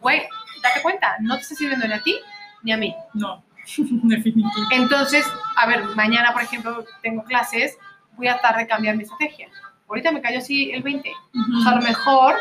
güey, 0.00 0.22
date 0.62 0.82
cuenta, 0.82 1.16
no 1.20 1.36
te 1.36 1.42
está 1.42 1.54
sirviendo 1.54 1.86
ni 1.86 1.94
a 1.94 2.02
ti 2.02 2.18
ni 2.62 2.72
a 2.72 2.76
mí. 2.76 2.94
No, 3.14 3.42
definitivo. 3.78 4.50
Entonces, 4.70 5.26
a 5.56 5.66
ver, 5.66 5.84
mañana, 5.96 6.32
por 6.32 6.42
ejemplo, 6.42 6.84
tengo 7.02 7.24
clases, 7.24 7.78
voy 8.16 8.28
a 8.28 8.38
tratar 8.38 8.58
de 8.58 8.66
cambiar 8.66 8.96
mi 8.96 9.04
estrategia. 9.04 9.48
Ahorita 9.88 10.12
me 10.12 10.20
cayó 10.20 10.38
así 10.38 10.70
el 10.70 10.82
20. 10.82 11.10
O 11.10 11.62
sea, 11.62 11.72
a 11.72 11.76
lo 11.76 11.82
mejor 11.82 12.36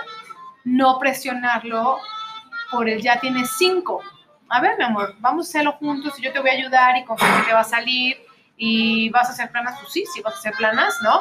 no 0.66 1.00
presionarlo 1.00 1.98
por 2.72 2.88
el 2.90 3.02
ya 3.02 3.20
tienes 3.20 3.52
cinco. 3.58 4.02
A 4.50 4.62
ver, 4.62 4.78
mi 4.78 4.84
amor, 4.84 5.16
vamos 5.20 5.48
a 5.48 5.50
hacerlo 5.50 5.74
juntos 5.74 6.18
y 6.20 6.24
yo 6.24 6.34
te 6.34 6.40
voy 6.40 6.50
a 6.50 6.54
ayudar 6.54 6.98
y 6.98 7.06
confío 7.06 7.28
que 7.38 7.44
te 7.48 7.54
va 7.54 7.60
a 7.62 7.64
salir 7.64 8.18
y 8.58 9.10
vas 9.12 9.30
a 9.30 9.32
hacer 9.32 9.52
planas, 9.52 9.80
pues 9.80 9.94
sí, 9.94 10.04
sí 10.14 10.22
vas 10.22 10.36
a 10.36 10.38
hacer 10.40 10.54
planas, 10.58 10.96
¿no? 11.04 11.20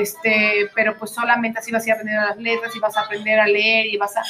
Este, 0.00 0.70
pero 0.74 0.96
pues 0.98 1.12
solamente 1.12 1.58
así 1.58 1.72
vas 1.72 1.82
a 1.84 1.86
ir 1.86 1.92
aprendiendo 1.92 2.26
las 2.26 2.36
letras 2.36 2.76
y 2.76 2.78
vas 2.78 2.96
a 2.96 3.00
aprender 3.00 3.40
a 3.40 3.46
leer 3.46 3.86
y 3.86 3.96
vas 3.96 4.16
a... 4.16 4.22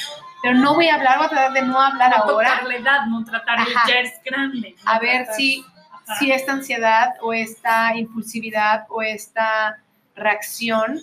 Pero 0.43 0.55
no 0.55 0.75
voy 0.75 0.89
a 0.89 0.95
hablar, 0.95 1.19
voy 1.19 1.27
a 1.27 1.31
tratar 1.31 1.53
de 1.53 1.63
no 1.63 1.81
hablar 1.81 2.11
no 2.11 2.17
ahora, 2.25 2.51
tocar 2.51 2.65
la 2.69 2.77
edad, 2.77 3.07
no 3.07 3.25
tratar 3.25 3.59
Ajá. 3.59 3.83
ya 3.89 3.95
eres 3.95 4.15
grande. 4.25 4.77
no 4.85 4.91
a 4.93 4.99
ver 5.01 5.25
tratar- 5.25 5.35
si, 5.35 5.65
Ajá. 6.07 6.17
si 6.21 6.31
esta 6.31 6.53
ansiedad 6.53 7.09
o 7.23 7.33
esta 7.33 7.97
impulsividad 7.97 8.87
o 8.89 9.03
esta 9.03 9.79
reacción 10.15 11.01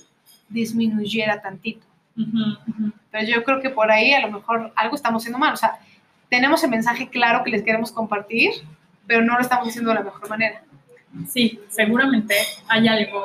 disminuyera 0.49 1.41
tantito. 1.41 1.85
Ujú. 2.17 2.91
Pero 3.15 3.27
yo 3.27 3.43
creo 3.45 3.61
que 3.61 3.69
por 3.69 3.89
ahí 3.89 4.11
a 4.11 4.19
lo 4.27 4.29
mejor 4.29 4.73
algo 4.75 4.93
estamos 4.93 5.23
haciendo 5.23 5.39
mal. 5.39 5.53
O 5.53 5.55
sea, 5.55 5.79
tenemos 6.29 6.61
el 6.65 6.69
mensaje 6.69 7.07
claro 7.07 7.45
que 7.45 7.49
les 7.49 7.63
queremos 7.63 7.89
compartir, 7.89 8.51
pero 9.07 9.23
no 9.23 9.35
lo 9.35 9.39
estamos 9.39 9.69
haciendo 9.69 9.91
de 9.91 9.95
la 9.95 10.03
mejor 10.03 10.27
manera. 10.27 10.61
Sí, 11.29 11.61
seguramente 11.69 12.35
hay 12.67 12.89
algo. 12.89 13.23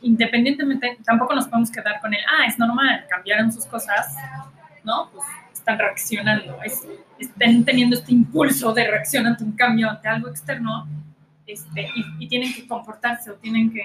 Independientemente, 0.00 0.96
tampoco 1.04 1.34
nos 1.34 1.46
podemos 1.46 1.70
quedar 1.70 2.00
con 2.00 2.14
el, 2.14 2.20
ah, 2.26 2.46
es 2.46 2.58
normal, 2.58 3.04
cambiaron 3.10 3.52
sus 3.52 3.66
cosas, 3.66 4.16
¿no? 4.82 5.10
Pues 5.12 5.26
están 5.52 5.78
reaccionando, 5.78 6.56
es- 6.64 6.86
están 7.18 7.66
teniendo 7.66 7.98
este 7.98 8.12
impulso 8.12 8.72
de 8.72 8.90
reacción 8.90 9.26
ante 9.26 9.44
un 9.44 9.52
cambio, 9.52 9.90
ante 9.90 10.08
algo 10.08 10.28
externo, 10.28 10.88
este, 11.46 11.82
y, 11.94 12.24
y 12.24 12.28
tienen 12.28 12.54
que 12.54 12.66
comportarse 12.66 13.30
o 13.30 13.34
tienen 13.34 13.70
que... 13.74 13.82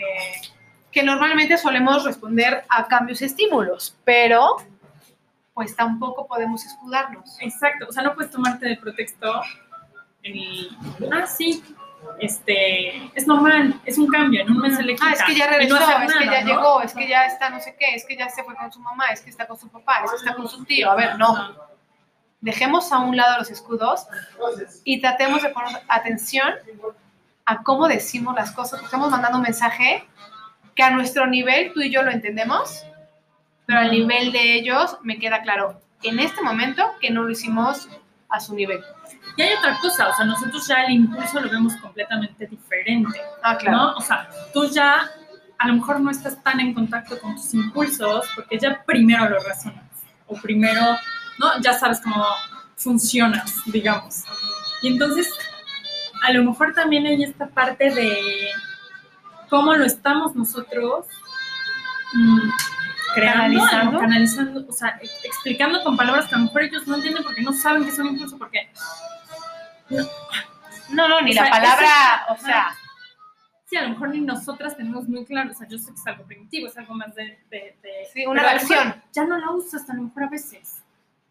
Que 0.89 1.03
normalmente 1.03 1.57
solemos 1.57 2.05
responder 2.05 2.63
a 2.69 2.87
cambios 2.87 3.21
y 3.21 3.25
estímulos, 3.25 3.97
pero 4.05 4.55
pues 5.53 5.75
tampoco 5.75 6.27
podemos 6.27 6.65
escudarnos. 6.65 7.37
Exacto, 7.39 7.87
o 7.89 7.91
sea, 7.91 8.03
no 8.03 8.13
puedes 8.15 8.31
tomarte 8.31 8.67
de 8.67 8.77
pretexto 8.77 9.41
el, 10.23 10.69
ah, 11.11 11.25
sí, 11.25 11.63
este, 12.19 13.11
es 13.13 13.27
normal, 13.27 13.79
es 13.85 13.97
un 13.97 14.07
cambio, 14.07 14.41
en 14.41 14.51
un 14.51 14.59
mes 14.59 14.77
se 14.77 14.83
le 14.83 14.93
quita. 14.93 15.07
Ah, 15.09 15.13
es 15.13 15.23
que 15.23 15.35
ya 15.35 15.45
no 15.45 15.57
regresó, 15.57 15.75
hacer 15.75 16.03
es 16.03 16.13
que 16.15 16.25
ya 16.25 16.41
¿no? 16.41 16.47
llegó, 16.47 16.81
es 16.81 16.93
que 16.93 17.07
ya 17.07 17.25
está 17.25 17.49
no 17.49 17.59
sé 17.59 17.75
qué, 17.77 17.95
es 17.95 18.05
que 18.05 18.15
ya 18.15 18.29
se 18.29 18.43
fue 18.43 18.55
con 18.55 18.71
su 18.71 18.79
mamá, 18.79 19.07
es 19.07 19.21
que 19.21 19.29
está 19.29 19.47
con 19.47 19.57
su 19.57 19.69
papá, 19.69 20.01
es 20.05 20.11
que 20.11 20.17
está 20.17 20.35
con 20.35 20.47
su 20.47 20.63
tío. 20.65 20.91
A 20.91 20.95
ver, 20.95 21.17
no. 21.17 21.55
Dejemos 22.41 22.91
a 22.91 22.99
un 22.99 23.15
lado 23.15 23.37
los 23.39 23.49
escudos 23.51 24.07
y 24.83 24.99
tratemos 24.99 25.41
de 25.43 25.49
poner 25.49 25.81
atención 25.87 26.53
a 27.45 27.63
cómo 27.63 27.87
decimos 27.87 28.35
las 28.35 28.51
cosas. 28.51 28.81
Estamos 28.81 29.09
mandando 29.09 29.37
un 29.37 29.43
mensaje 29.43 30.05
que 30.75 30.83
a 30.83 30.89
nuestro 30.89 31.27
nivel 31.27 31.71
tú 31.73 31.81
y 31.81 31.91
yo 31.91 32.01
lo 32.01 32.11
entendemos, 32.11 32.85
pero 33.65 33.79
al 33.79 33.91
nivel 33.91 34.31
de 34.31 34.55
ellos 34.55 34.97
me 35.03 35.17
queda 35.17 35.41
claro 35.41 35.81
en 36.03 36.19
este 36.19 36.41
momento 36.41 36.83
que 36.99 37.09
no 37.09 37.23
lo 37.23 37.31
hicimos 37.31 37.87
a 38.29 38.39
su 38.39 38.55
nivel. 38.55 38.83
Y 39.37 39.41
hay 39.41 39.53
otra 39.53 39.77
cosa, 39.79 40.09
o 40.09 40.15
sea, 40.15 40.25
nosotros 40.25 40.67
ya 40.67 40.83
el 40.83 40.93
impulso 40.93 41.39
lo 41.39 41.49
vemos 41.49 41.75
completamente 41.77 42.45
diferente, 42.47 43.19
Ah, 43.41 43.57
claro. 43.57 43.77
¿no? 43.77 43.95
O 43.95 44.01
sea, 44.01 44.27
tú 44.53 44.69
ya 44.69 45.09
a 45.59 45.67
lo 45.67 45.75
mejor 45.75 46.01
no 46.01 46.11
estás 46.11 46.41
tan 46.43 46.59
en 46.59 46.73
contacto 46.73 47.19
con 47.19 47.35
tus 47.35 47.53
impulsos 47.53 48.27
porque 48.35 48.59
ya 48.59 48.83
primero 48.85 49.29
lo 49.29 49.39
razonas 49.39 49.83
o 50.27 50.35
primero, 50.35 50.81
¿no? 51.39 51.61
Ya 51.61 51.73
sabes 51.73 52.01
cómo 52.01 52.25
funcionas, 52.75 53.55
digamos. 53.65 54.23
Y 54.81 54.89
entonces, 54.89 55.29
a 56.23 56.33
lo 56.33 56.43
mejor 56.43 56.73
también 56.73 57.05
hay 57.05 57.23
esta 57.23 57.47
parte 57.47 57.91
de 57.91 58.49
cómo 59.49 59.73
lo 59.73 59.85
estamos 59.85 60.35
nosotros 60.35 61.05
mm, 62.13 62.49
creando, 63.13 63.59
Canalizando. 63.59 63.99
canalizando, 63.99 64.65
o 64.67 64.71
sea, 64.71 64.99
ex- 65.01 65.25
explicando 65.25 65.83
con 65.83 65.95
palabras 65.97 66.27
que 66.27 66.35
a 66.35 66.37
lo 66.39 66.45
mejor 66.45 66.63
ellos 66.63 66.87
no 66.87 66.95
entienden 66.95 67.23
porque 67.23 67.41
no 67.41 67.53
saben 67.53 67.83
que 67.83 67.89
es 67.89 67.99
un 67.99 68.07
impulso, 68.07 68.37
porque 68.37 68.69
No, 70.89 71.07
no, 71.07 71.21
ni 71.21 71.31
O 71.31 71.35
la 71.35 71.41
sea, 71.43 71.51
palabra, 71.51 71.85
eso- 71.85 72.33
o 72.33 72.37
sea, 72.45 72.75
Sí, 73.65 73.77
a 73.77 73.83
lo 73.83 73.89
mejor 73.89 74.09
ni 74.09 74.21
nosotras 74.21 74.77
tenemos 74.77 75.07
muy 75.09 75.25
claro, 75.25 75.49
o 75.49 75.53
sea, 75.55 75.67
yo 75.67 75.79
sé 75.79 75.87
que 75.91 75.99
es 75.99 76.05
algo 76.05 76.23
primitivo, 76.25 76.67
es 76.67 76.77
algo 76.77 76.93
más 76.93 77.15
de... 77.15 77.39
de- 77.49 77.75
de- 77.81 78.05
Sí, 78.13 78.23
una 78.25 78.43
reacción. 78.43 79.01
Ya 79.13 79.25
no 79.25 79.35
la 79.39 79.49
usas 79.49 79.89
a 79.89 79.95
lo 79.95 80.03
mejor 80.03 80.23
a 80.25 80.29
veces, 80.29 80.83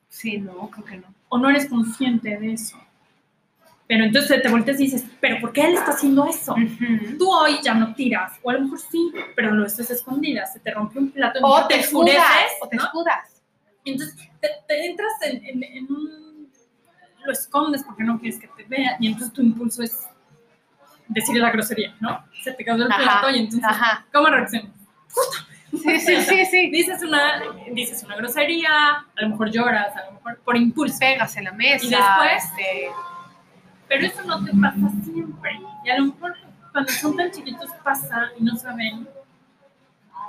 sí, 0.08 0.38
no, 0.38 0.68
creo 0.70 0.84
que 0.84 0.96
no. 0.96 1.14
o 1.28 1.38
no 1.38 1.50
eres 1.50 1.68
consciente 1.68 2.36
de 2.36 2.54
eso. 2.54 2.76
Pero 3.92 4.05
entonces 4.05 4.40
te 4.42 4.48
volteas 4.48 4.81
y 4.81 4.85
dices, 4.85 5.05
¿pero 5.20 5.38
por 5.38 5.52
qué 5.52 5.66
él 5.66 5.74
está 5.74 5.90
haciendo 5.90 6.26
eso? 6.26 6.52
Ujú. 6.55 7.18
Tú 7.18 7.31
hoy 7.31 7.59
ya 7.62 7.74
no 7.74 7.94
tiras, 7.94 8.33
o 8.42 8.48
a 8.48 8.55
lo 8.55 8.61
mejor 8.62 8.78
sí, 8.81 9.12
pero 9.37 9.50
lo 9.50 9.66
estás 9.66 9.90
escondidas, 9.90 10.50
se 10.55 10.61
te 10.61 10.70
rompe 10.70 10.98
un 10.98 11.11
plato, 11.11 11.40
O 11.42 11.66
te 11.66 11.74
enfureces, 11.76 12.16
escudas, 12.22 12.52
o 12.62 12.68
te 12.68 12.76
¿no? 12.76 12.85
escudas. 12.85 13.42
Entonces 13.85 14.16
te, 14.40 14.48
te 14.66 14.87
entras 14.87 15.12
en, 15.26 15.44
en- 15.44 15.62
en 15.62 15.85
un... 15.92 16.50
lo 17.26 17.33
escondes 17.33 17.83
porque 17.85 18.02
no 18.02 18.18
quieres 18.18 18.40
que 18.40 18.48
te 18.48 18.64
vean, 18.64 18.94
y 18.98 19.09
entonces 19.09 19.31
tu 19.35 19.42
impulso 19.42 19.83
es 19.83 20.07
decirle 21.09 21.42
la 21.42 21.50
grosería, 21.50 21.94
¿no? 22.00 22.24
Se 22.42 22.52
te 22.52 22.64
cayó 22.64 22.85
el 22.87 22.90
Ajá, 22.92 23.02
plato 23.20 23.31
y 23.37 23.40
entonces, 23.40 23.62
Ajá. 23.68 24.07
¿cómo 24.11 24.28
reaccionas? 24.28 24.70
Sí, 25.70 26.00
sí, 26.00 26.16
sí, 26.28 26.44
sí. 26.46 26.70
Dices 26.70 27.02
una, 27.02 27.42
dices 27.72 28.02
una 28.05 28.16
grosería, 28.16 28.70
a 28.70 29.20
lo 29.20 29.28
mejor 29.28 29.50
lloras, 29.50 29.94
a 29.96 30.07
lo 30.07 30.12
mejor 30.12 30.38
por 30.44 30.57
impulso. 30.57 30.98
Pegas 30.98 31.37
en 31.37 31.44
la 31.44 31.52
mesa. 31.52 31.85
Y 31.85 31.90
después- 31.90 32.44
este, 32.44 32.87
Pero 33.92 34.07
eso 34.07 34.22
no 34.24 34.42
te 34.42 34.52
pasa 34.52 34.90
siempre. 35.05 35.61
Y 35.85 35.90
a 35.90 35.98
lo 35.98 36.07
mejor 36.07 36.35
cuando 36.72 36.90
son 36.92 37.14
tan 37.14 37.31
chiquitos 37.31 37.68
pasa 37.85 38.31
y 38.38 38.42
no 38.44 38.57
saben 38.57 39.07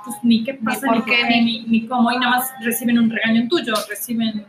pues 0.04 0.16
ni 0.22 0.44
qué 0.44 0.52
pasa, 0.54 0.86
ni, 0.86 0.98
por 0.98 1.04
qué, 1.06 1.24
ni, 1.24 1.62
ni 1.64 1.86
cómo, 1.88 2.12
y 2.12 2.18
nada 2.18 2.36
más 2.36 2.52
reciben 2.60 2.98
un 2.98 3.08
regaño 3.08 3.40
en 3.40 3.48
tuyo, 3.48 3.72
reciben... 3.88 4.46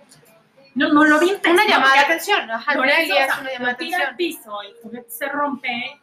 No, 0.74 0.92
no 0.92 1.06
lo 1.06 1.18
vi 1.18 1.32
una 1.50 1.66
llamada 1.66 1.94
de 1.94 2.00
atención. 2.00 2.52
Ajá, 2.52 2.74
Por 2.74 2.86
eso, 2.88 3.14
o 3.14 3.18
es 3.18 3.26
sea, 3.26 3.40
una 3.40 3.52
llamada 3.54 3.72
de 3.72 3.78
tira 3.78 3.98
al 4.00 4.04
atención. 4.04 4.18
piso, 4.18 4.62
el 4.64 4.74
juguete 4.84 5.10
se 5.10 5.30
rompe, 5.30 6.02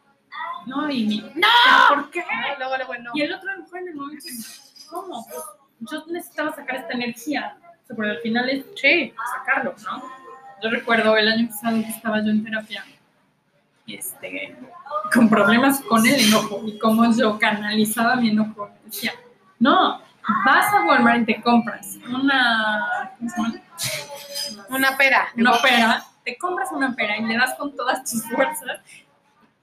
¿no? 0.65 0.89
Y 0.89 1.07
ni, 1.07 1.17
¡No! 1.35 1.95
¿por 1.95 2.11
qué? 2.11 2.21
Ay, 2.31 2.53
luego, 2.57 2.77
luego, 2.79 2.95
no. 3.03 3.11
Y 3.13 3.21
el 3.21 3.35
otro 3.35 3.51
a 3.51 3.57
lo 3.57 3.63
mejor 3.65 3.79
en 3.81 3.89
el 3.89 3.95
momento 3.95 4.25
¿cómo? 4.89 5.27
Pues, 5.29 5.43
yo 5.93 6.05
necesitaba 6.11 6.55
sacar 6.55 6.77
esta 6.77 6.95
energía, 6.95 7.59
o 7.61 7.87
sea, 7.87 7.95
porque 7.97 8.11
al 8.13 8.19
final 8.21 8.49
es 8.49 8.65
Sí. 8.81 9.13
sacarlo, 9.39 9.75
¿no? 9.85 10.03
Yo 10.63 10.71
recuerdo 10.71 11.15
el 11.19 11.29
año 11.29 11.49
pasado 11.49 11.77
que 11.83 11.89
estaba 11.91 12.23
yo 12.23 12.31
en 12.31 12.43
terapia, 12.43 12.87
este, 13.97 14.57
con 15.13 15.29
problemas 15.29 15.81
con 15.81 16.07
el 16.07 16.29
enojo 16.29 16.63
y 16.67 16.79
cómo 16.79 17.13
yo 17.15 17.39
canalizaba 17.39 18.17
mi 18.17 18.31
enojo. 18.31 18.71
Decía, 18.85 19.13
no, 19.59 20.01
vas 20.45 20.75
a 20.75 20.85
Walmart 20.85 21.23
y 21.23 21.35
te 21.35 21.43
compras 21.43 21.99
una. 22.09 23.11
Una 24.69 24.97
pera. 24.97 25.29
una 25.37 25.53
pera, 25.63 26.05
te 26.25 26.37
compras 26.39 26.69
una 26.73 26.95
pera 26.95 27.19
y 27.19 27.25
le 27.25 27.37
das 27.37 27.55
con 27.55 27.75
todas 27.77 28.11
tus 28.11 28.23
fuerzas 28.29 28.81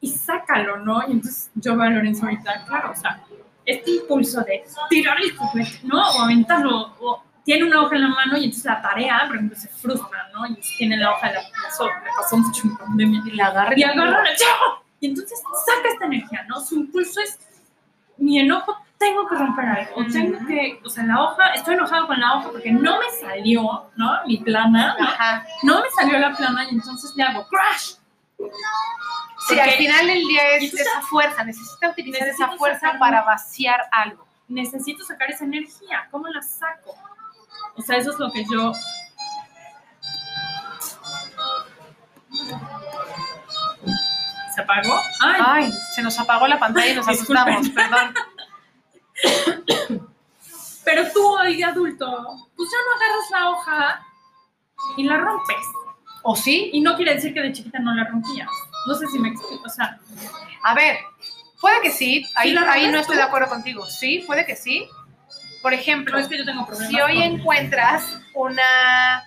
y 0.02 0.10
sácalo, 0.10 0.78
¿no? 0.78 1.02
Y 1.08 1.13
entonces 1.13 1.52
yo 1.56 1.76
veo 1.76 1.88
a 1.88 1.89
Lorenzo 1.89 2.26
ahorita, 2.26 2.65
claro, 2.65 2.92
o 2.92 2.96
sea, 2.96 3.22
este 3.65 3.92
impulso 3.92 4.42
de 4.42 4.63
tirar 4.89 5.18
el 5.22 5.36
juguete, 5.36 5.80
¿no? 5.84 6.02
O 6.12 6.22
aventarlo, 6.22 6.94
o 7.00 7.24
tiene 7.50 7.64
una 7.66 7.82
hoja 7.82 7.96
en 7.96 8.02
la 8.04 8.10
mano 8.10 8.38
y 8.38 8.44
entonces 8.44 8.66
la 8.66 8.80
tarea, 8.80 9.24
por 9.26 9.38
ejemplo, 9.38 9.58
se 9.58 9.68
frustra, 9.70 10.30
¿no? 10.34 10.46
Y 10.46 10.56
tiene 10.78 10.98
la 10.98 11.14
hoja, 11.14 11.32
la, 11.32 11.40
eso 11.68 11.88
le 11.88 12.10
pasó 12.16 12.38
mucho 12.38 12.62
en 12.68 12.78
pandemia. 12.78 13.24
Y 13.26 13.32
la 13.32 13.48
agarra 13.48 13.74
Y 13.76 13.82
agarra 13.82 14.22
la 14.24 14.36
¡chao! 14.36 14.84
Y 15.00 15.08
entonces 15.08 15.42
saca 15.66 15.90
esta 15.92 16.06
energía, 16.06 16.46
¿no? 16.48 16.62
Su 16.62 16.76
impulso 16.76 17.20
es, 17.22 17.40
mi 18.18 18.38
enojo, 18.40 18.78
tengo 19.00 19.28
que 19.28 19.34
romper 19.36 19.66
algo, 19.66 19.96
o 19.96 20.06
tengo 20.06 20.38
que, 20.46 20.80
o 20.86 20.90
sea, 20.92 21.04
la 21.06 21.24
hoja, 21.24 21.48
estoy 21.56 21.74
enojado 21.74 22.06
con 22.06 22.20
la 22.20 22.36
hoja 22.36 22.52
porque 22.52 22.72
no 22.72 23.00
me 23.00 23.10
salió, 23.20 23.90
¿no? 23.96 24.12
Mi 24.28 24.38
plana, 24.38 24.96
¿no? 25.00 25.08
Ajá. 25.08 25.44
no 25.64 25.82
me 25.82 25.90
salió 25.90 26.20
la 26.20 26.36
plana 26.36 26.66
y 26.66 26.76
entonces 26.76 27.16
le 27.16 27.24
hago 27.24 27.48
crash. 27.48 27.96
Sí, 28.38 28.46
Porque- 29.48 29.62
al 29.64 29.72
final 29.72 30.06
del 30.06 30.20
día 30.20 30.50
es 30.58 30.64
entonces- 30.66 30.86
esa 30.88 31.02
fuerza. 31.02 31.44
Necesita 31.44 31.90
utilizar 31.90 32.28
esa 32.28 32.50
fuerza 32.50 32.80
sacarlo. 32.82 33.00
para 33.00 33.24
vaciar 33.24 33.82
algo. 33.92 34.28
Necesito 34.48 35.04
sacar 35.04 35.32
esa 35.32 35.46
energía. 35.46 36.08
¿Cómo 36.12 36.28
la 36.28 36.44
saco? 36.44 36.96
O 37.80 37.82
sea, 37.82 37.96
eso 37.98 38.12
es 38.12 38.20
lo 38.20 38.30
que 38.30 38.44
yo... 38.52 38.74
¿Se 44.56 44.62
apagó? 44.62 45.00
Ay, 45.22 45.42
Ay, 45.46 45.72
se 45.96 46.02
nos 46.02 46.18
apagó 46.20 46.48
la 46.48 46.60
pantalla 46.60 46.92
y 46.92 46.96
nos 46.96 47.08
Disculpen. 47.08 47.38
asustamos, 47.54 47.70
perdón. 47.70 48.13
pero 50.86 51.12
tú 51.13 51.26
hoy 51.38 51.62
adulto, 51.63 52.50
pues 52.56 52.70
ya 52.70 52.78
no 52.86 52.96
agarras 52.96 53.32
la 53.32 53.50
hoja 53.50 54.06
y 54.98 55.04
la 55.04 55.18
rompes. 55.18 55.56
¿O 56.24 56.36
sí? 56.36 56.70
Y 56.74 56.82
no 56.82 56.96
quiere 56.96 57.15
decir 57.15 57.34
que 57.34 57.42
de 57.42 57.54
chiquita 57.54 57.80
no 57.80 57.94
la 57.96 58.04
rompías. 58.06 58.50
No 58.88 58.96
sé 58.96 59.08
si 59.08 59.20
me 59.20 59.30
explico. 59.30 59.63
O 59.65 59.70
sea, 59.70 59.98
A 60.63 60.74
ver, 60.74 60.98
puede 61.62 61.80
que 61.82 61.92
sí, 61.92 62.26
ahí, 62.36 62.52
¿Sí 62.52 62.58
ahí 62.58 62.92
no 62.92 63.00
estoy 63.00 63.15
tú? 63.15 63.22
de 63.22 63.28
acuerdo 63.28 63.48
contigo. 63.50 63.86
Sí, 63.86 64.24
puede 64.28 64.46
que 64.46 64.56
sí. 64.56 64.89
Por 65.62 65.74
ejemplo, 65.74 66.13
no 66.15 66.19
es 66.22 66.28
que 66.28 66.38
yo 66.38 66.45
tengo 66.45 66.65
problemas. 66.65 66.89
si 66.89 67.02
hoy 67.02 67.22
encuentras 67.22 68.19
una, 68.34 69.24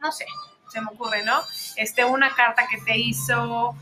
no 0.00 0.12
sé, 0.12 0.26
se 0.68 0.80
me 0.80 0.88
ocurre, 0.88 1.22
¿no? 1.24 1.40
Este, 1.76 2.04
una 2.04 2.34
carta 2.34 2.66
que 2.68 2.78
te 2.78 2.96
hizo 2.98 3.74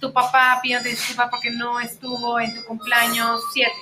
tu 0.00 0.12
papá 0.12 0.58
pidiendo 0.62 0.88
disculpa 0.88 1.30
porque 1.30 1.50
no 1.50 1.80
estuvo 1.80 2.38
en 2.38 2.54
tu 2.54 2.64
cumpleaños 2.66 3.40
7. 3.52 3.72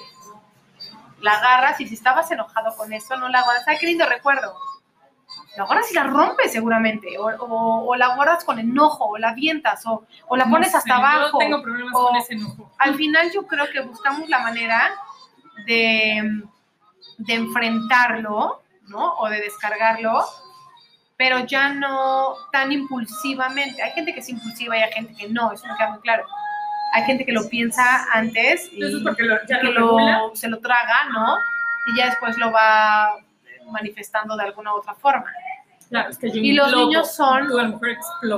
La 1.20 1.32
agarras 1.38 1.80
y 1.80 1.86
si 1.88 1.94
estabas 1.94 2.30
enojado 2.30 2.76
con 2.76 2.92
eso, 2.92 3.16
no 3.16 3.28
la 3.28 3.42
guardas. 3.42 3.66
¡Ay, 3.68 3.78
qué 3.78 3.86
lindo 3.86 4.06
recuerdo! 4.06 4.54
La 5.56 5.64
guardas 5.64 5.90
y 5.90 5.94
la 5.94 6.04
rompes 6.04 6.52
seguramente. 6.52 7.16
O, 7.18 7.26
o- 7.26 7.86
o 7.86 7.96
la 7.96 8.14
guardas 8.16 8.44
con 8.44 8.58
enojo, 8.58 9.04
o 9.06 9.18
la 9.18 9.30
avientas, 9.30 9.84
o, 9.86 10.04
o 10.28 10.36
la 10.36 10.44
no 10.46 10.50
pones 10.52 10.70
sé, 10.72 10.78
hasta 10.78 10.96
abajo. 10.96 11.32
Yo 11.32 11.38
tengo 11.38 11.62
problemas 11.62 11.92
con 11.92 12.16
ese 12.16 12.34
enojo. 12.34 12.72
Al 12.78 12.94
final 12.96 13.30
yo 13.32 13.46
creo 13.46 13.68
que 13.70 13.80
buscamos 13.80 14.28
la 14.28 14.38
manera 14.40 14.90
de, 15.66 16.42
de 17.18 17.34
enfrentarlo, 17.34 18.62
¿no? 18.88 19.14
O 19.18 19.28
de 19.28 19.40
descargarlo, 19.40 20.24
pero 21.16 21.40
ya 21.46 21.72
no 21.72 22.34
tan 22.52 22.72
impulsivamente. 22.72 23.82
Hay 23.82 23.92
gente 23.92 24.12
que 24.12 24.20
es 24.20 24.28
impulsiva 24.28 24.76
y 24.76 24.82
hay 24.82 24.92
gente 24.92 25.14
que 25.14 25.28
no, 25.28 25.52
eso 25.52 25.66
me 25.66 25.76
queda 25.76 25.90
muy 25.90 26.00
claro. 26.00 26.24
Hay 26.94 27.04
gente 27.04 27.24
que 27.24 27.32
lo 27.32 27.48
piensa 27.48 28.04
antes 28.12 28.68
y 28.72 28.84
Eso 28.84 28.98
es 28.98 29.02
porque 29.02 29.22
lo- 29.22 29.36
ya 29.48 29.60
que 29.60 29.68
lo 29.68 30.30
se 30.34 30.48
lo 30.48 30.58
traga, 30.60 31.04
¿no? 31.12 31.36
Y 31.86 31.96
ya 31.98 32.06
después 32.06 32.36
lo 32.38 32.50
va 32.52 33.16
manifestando 33.70 34.36
de 34.36 34.44
alguna 34.44 34.74
u 34.74 34.78
otra 34.78 34.94
forma. 34.94 35.24
Claro, 35.88 36.10
es 36.10 36.18
que 36.18 36.28
Y 36.28 36.52
los 36.52 36.74
niños 36.74 37.14
son 37.14 37.48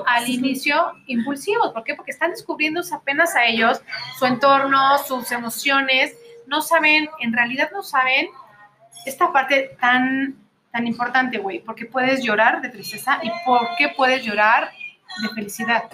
al 0.07 0.29
inicio 0.29 0.93
impulsivos. 1.07 1.73
¿Por 1.73 1.85
qué? 1.85 1.95
Porque 1.95 2.11
están 2.11 2.31
descubriéndose 2.33 2.95
apenas 2.95 3.35
a 3.37 3.45
ellos 3.47 3.81
su 4.19 4.27
entorno, 4.27 4.99
sus 4.99 5.31
emociones. 5.33 6.17
No 6.47 6.63
saben, 6.63 7.09
en 7.21 7.33
realidad 7.33 7.71
no 7.73 7.83
saben 7.83 8.29
esta 9.05 9.33
parte 9.33 9.77
tan, 9.81 10.37
tan 10.73 10.87
importante, 10.87 11.39
güey. 11.39 11.61
¿Por 11.61 11.75
qué 11.75 11.87
puedes 11.87 12.23
llorar 12.23 12.61
de 12.61 12.69
tristeza 12.69 13.21
y 13.23 13.31
por 13.45 13.77
qué 13.77 13.91
puedes 13.97 14.25
llorar 14.25 14.71
de 15.23 15.29
felicidad? 15.31 15.85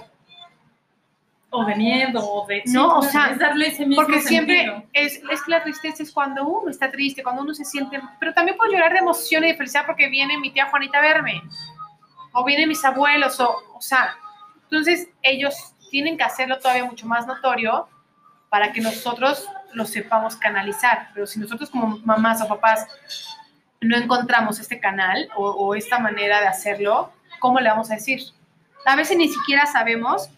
O 1.51 1.64
de 1.64 1.75
miedo, 1.75 2.20
o 2.20 2.46
de... 2.46 2.62
No, 2.66 2.99
o 2.99 3.03
sea, 3.03 3.31
es 3.31 3.38
darle 3.38 3.68
ese 3.68 3.85
mismo 3.85 4.03
Porque 4.05 4.20
siempre 4.20 4.59
sentido. 4.59 4.85
es, 4.92 5.20
es 5.31 5.42
que 5.42 5.51
la 5.51 5.62
tristeza 5.62 6.03
es 6.03 6.12
cuando 6.12 6.46
uno 6.46 6.70
está 6.70 6.90
triste, 6.90 7.23
cuando 7.23 7.42
uno 7.42 7.55
se 7.55 7.64
siente... 7.64 8.01
Pero 8.20 8.33
también 8.33 8.57
puedo 8.57 8.70
llorar 8.70 8.92
de 8.92 9.01
emoción 9.01 9.42
y 9.44 9.49
de 9.49 9.57
felicidad 9.57 9.85
porque 9.85 10.09
viene 10.09 10.38
mi 10.38 10.53
tía 10.53 10.66
Juanita 10.70 10.99
a 10.99 11.03
verme. 11.03 11.42
O 12.33 12.44
vienen 12.44 12.68
mis 12.68 12.85
abuelos, 12.85 13.40
o, 13.40 13.57
o 13.75 13.81
sea... 13.81 14.16
Entonces 14.70 15.09
ellos 15.23 15.75
tienen 15.90 16.16
que 16.16 16.23
hacerlo 16.23 16.61
todavía 16.61 16.85
mucho 16.85 17.05
más 17.05 17.27
notorio 17.27 17.88
para 18.49 18.73
que 18.73 18.81
nosotros 18.81 19.49
lo 19.72 19.85
sepamos 19.85 20.37
canalizar. 20.37 21.11
Pero 21.14 21.26
si 21.26 21.38
nosotros 21.38 21.70
como 21.70 21.98
mamás 21.98 22.42
o 22.42 22.48
papás 22.48 22.87
no 23.80 23.96
encontramos 23.96 24.59
este 24.59 24.78
canal 24.78 25.28
o, 25.37 25.50
o 25.50 25.74
esta 25.74 25.98
manera 25.98 26.40
de 26.40 26.48
hacerlo, 26.48 27.12
¿cómo 27.38 27.61
le 27.61 27.70
vamos 27.70 27.90
a 27.90 27.94
decir? 27.94 28.20
A 28.85 28.96
veces 28.96 29.16
ni 29.16 29.28
siquiera 29.28 29.66
sabemos 29.66 30.28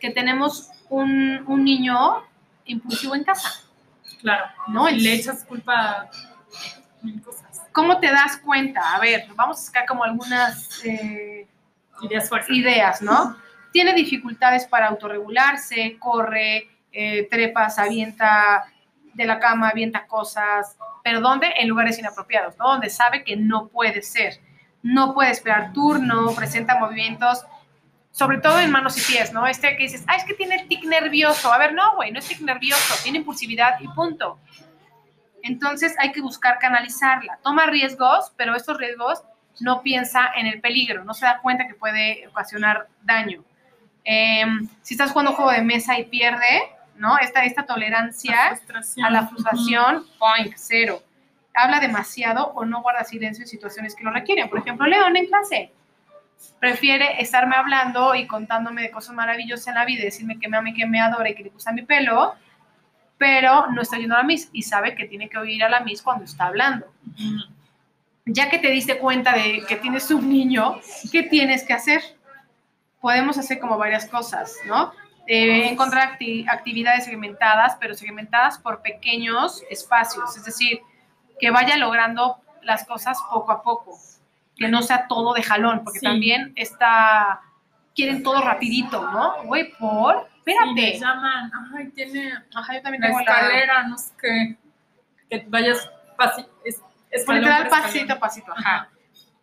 que 0.00 0.10
tenemos 0.10 0.70
un, 0.88 1.44
un 1.46 1.64
niño 1.64 2.22
impulsivo 2.64 3.14
en 3.14 3.24
casa. 3.24 3.62
Claro. 4.20 4.46
No, 4.68 4.88
y 4.88 5.00
le 5.00 5.14
echas 5.14 5.44
culpa 5.44 5.72
a 5.72 6.10
mil 7.02 7.22
cosas. 7.22 7.62
¿Cómo 7.72 7.98
te 7.98 8.08
das 8.08 8.36
cuenta? 8.38 8.94
A 8.94 8.98
ver, 8.98 9.26
vamos 9.34 9.58
a 9.58 9.62
sacar 9.62 9.86
como 9.86 10.04
algunas 10.04 10.84
eh, 10.84 11.46
ideas, 12.48 13.00
¿no? 13.00 13.36
Tiene 13.72 13.92
dificultades 13.92 14.66
para 14.66 14.88
autorregularse, 14.88 15.96
corre, 15.98 16.68
eh, 16.92 17.28
trepa, 17.30 17.70
se 17.70 17.80
avienta 17.80 18.64
de 19.14 19.24
la 19.24 19.38
cama, 19.38 19.68
avienta 19.68 20.06
cosas, 20.06 20.76
pero 21.02 21.20
¿dónde? 21.20 21.52
En 21.56 21.68
lugares 21.68 21.98
inapropiados, 21.98 22.56
¿no? 22.58 22.68
Donde 22.68 22.90
sabe 22.90 23.24
que 23.24 23.36
no 23.36 23.68
puede 23.68 24.02
ser. 24.02 24.40
No 24.82 25.14
puede 25.14 25.30
esperar 25.30 25.72
turno, 25.72 26.32
presenta 26.34 26.78
movimientos, 26.78 27.44
sobre 28.12 28.38
todo 28.38 28.58
en 28.58 28.70
manos 28.70 28.96
y 28.98 29.12
pies, 29.12 29.32
¿no? 29.32 29.46
Este 29.46 29.76
que 29.76 29.84
dices, 29.84 30.04
ah, 30.06 30.16
es 30.16 30.24
que 30.24 30.34
tiene 30.34 30.64
tic 30.64 30.84
nervioso. 30.84 31.52
A 31.52 31.58
ver, 31.58 31.74
no, 31.74 31.96
güey, 31.96 32.10
no 32.12 32.18
es 32.18 32.26
tic 32.26 32.40
nervioso, 32.40 32.94
tiene 33.02 33.18
impulsividad 33.18 33.78
y 33.80 33.88
punto. 33.88 34.38
Entonces 35.42 35.94
hay 35.98 36.12
que 36.12 36.20
buscar 36.20 36.58
canalizarla. 36.58 37.38
Toma 37.42 37.66
riesgos, 37.66 38.32
pero 38.36 38.54
estos 38.56 38.78
riesgos 38.78 39.22
no 39.60 39.82
piensa 39.82 40.30
en 40.36 40.46
el 40.46 40.60
peligro, 40.60 41.04
no 41.04 41.14
se 41.14 41.26
da 41.26 41.40
cuenta 41.40 41.66
que 41.66 41.74
puede 41.74 42.26
ocasionar 42.28 42.88
daño. 43.02 43.44
Eh, 44.04 44.44
si 44.82 44.94
estás 44.94 45.10
jugando 45.10 45.32
un 45.32 45.36
juego 45.36 45.52
de 45.52 45.62
mesa 45.62 45.98
y 45.98 46.04
pierde, 46.04 46.72
¿no? 47.00 47.18
Esta, 47.18 47.44
esta 47.44 47.64
tolerancia 47.64 48.60
a 49.02 49.10
la 49.10 49.26
frustración, 49.26 50.06
point, 50.18 50.52
cero. 50.54 51.02
Habla 51.54 51.80
demasiado 51.80 52.48
o 52.48 52.64
no 52.66 52.82
guarda 52.82 53.04
silencio 53.04 53.42
en 53.42 53.48
situaciones 53.48 53.96
que 53.96 54.04
lo 54.04 54.10
requieren. 54.10 54.50
Por 54.50 54.58
ejemplo, 54.58 54.86
León 54.86 55.16
en 55.16 55.26
clase 55.26 55.72
prefiere 56.58 57.20
estarme 57.20 57.56
hablando 57.56 58.14
y 58.14 58.26
contándome 58.26 58.82
de 58.82 58.90
cosas 58.90 59.14
maravillosas 59.14 59.68
en 59.68 59.74
la 59.74 59.84
vida 59.86 60.04
decirme 60.04 60.38
que 60.38 60.48
me 60.48 60.58
ama 60.58 60.70
y 60.70 60.74
que 60.74 60.86
me 60.86 61.00
adora 61.00 61.30
y 61.30 61.34
que 61.34 61.42
le 61.42 61.50
gusta 61.50 61.72
mi 61.72 61.82
pelo, 61.82 62.34
pero 63.16 63.66
no 63.68 63.80
está 63.80 63.96
yendo 63.96 64.14
a 64.14 64.18
la 64.18 64.24
Miss 64.24 64.50
y 64.52 64.62
sabe 64.62 64.94
que 64.94 65.06
tiene 65.06 65.28
que 65.30 65.38
oír 65.38 65.64
a 65.64 65.70
la 65.70 65.80
Miss 65.80 66.02
cuando 66.02 66.24
está 66.24 66.46
hablando. 66.46 66.86
Ya 68.26 68.50
que 68.50 68.58
te 68.58 68.70
diste 68.70 68.98
cuenta 68.98 69.32
de 69.32 69.64
que 69.66 69.76
tienes 69.76 70.10
un 70.10 70.28
niño, 70.28 70.80
¿qué 71.10 71.22
tienes 71.22 71.64
que 71.64 71.72
hacer? 71.72 72.02
Podemos 73.00 73.38
hacer 73.38 73.58
como 73.58 73.78
varias 73.78 74.06
cosas, 74.06 74.54
¿no? 74.66 74.92
Eh, 75.26 75.68
encontrar 75.68 76.18
acti- 76.18 76.44
actividades 76.48 77.04
segmentadas, 77.04 77.76
pero 77.80 77.94
segmentadas 77.94 78.58
por 78.58 78.82
pequeños 78.82 79.62
espacios, 79.70 80.36
es 80.36 80.44
decir, 80.44 80.80
que 81.38 81.50
vaya 81.50 81.76
logrando 81.76 82.38
las 82.62 82.84
cosas 82.84 83.16
poco 83.30 83.52
a 83.52 83.62
poco, 83.62 83.96
que 84.56 84.68
no 84.68 84.82
sea 84.82 85.06
todo 85.08 85.32
de 85.34 85.42
jalón, 85.42 85.84
porque 85.84 86.00
Sí. 86.00 86.06
también 86.06 86.52
está, 86.56 87.40
quieren 87.94 88.22
todo 88.22 88.40
rapidito, 88.42 89.08
¿no? 89.10 89.44
Güey, 89.44 89.72
por, 89.78 90.26
Sí, 90.44 90.50
espérate. 90.52 90.72
me 90.74 90.98
llaman. 90.98 91.52
Ay, 91.76 91.88
tiene 91.90 92.32
Ajá, 92.54 92.74
yo 92.74 92.82
también 92.82 93.00
la 93.02 93.06
tengo 93.08 93.20
la... 93.20 93.32
escalera, 93.32 93.82
no 93.84 93.98
sé 93.98 94.12
qué. 94.20 94.56
Que 95.28 95.44
vayas 95.48 95.88
pasi, 96.16 96.44
es, 96.64 96.80
pasito 97.70 98.12
a 98.14 98.18
pasito, 98.18 98.52
ajá. 98.52 98.74
Ajá. 98.74 98.88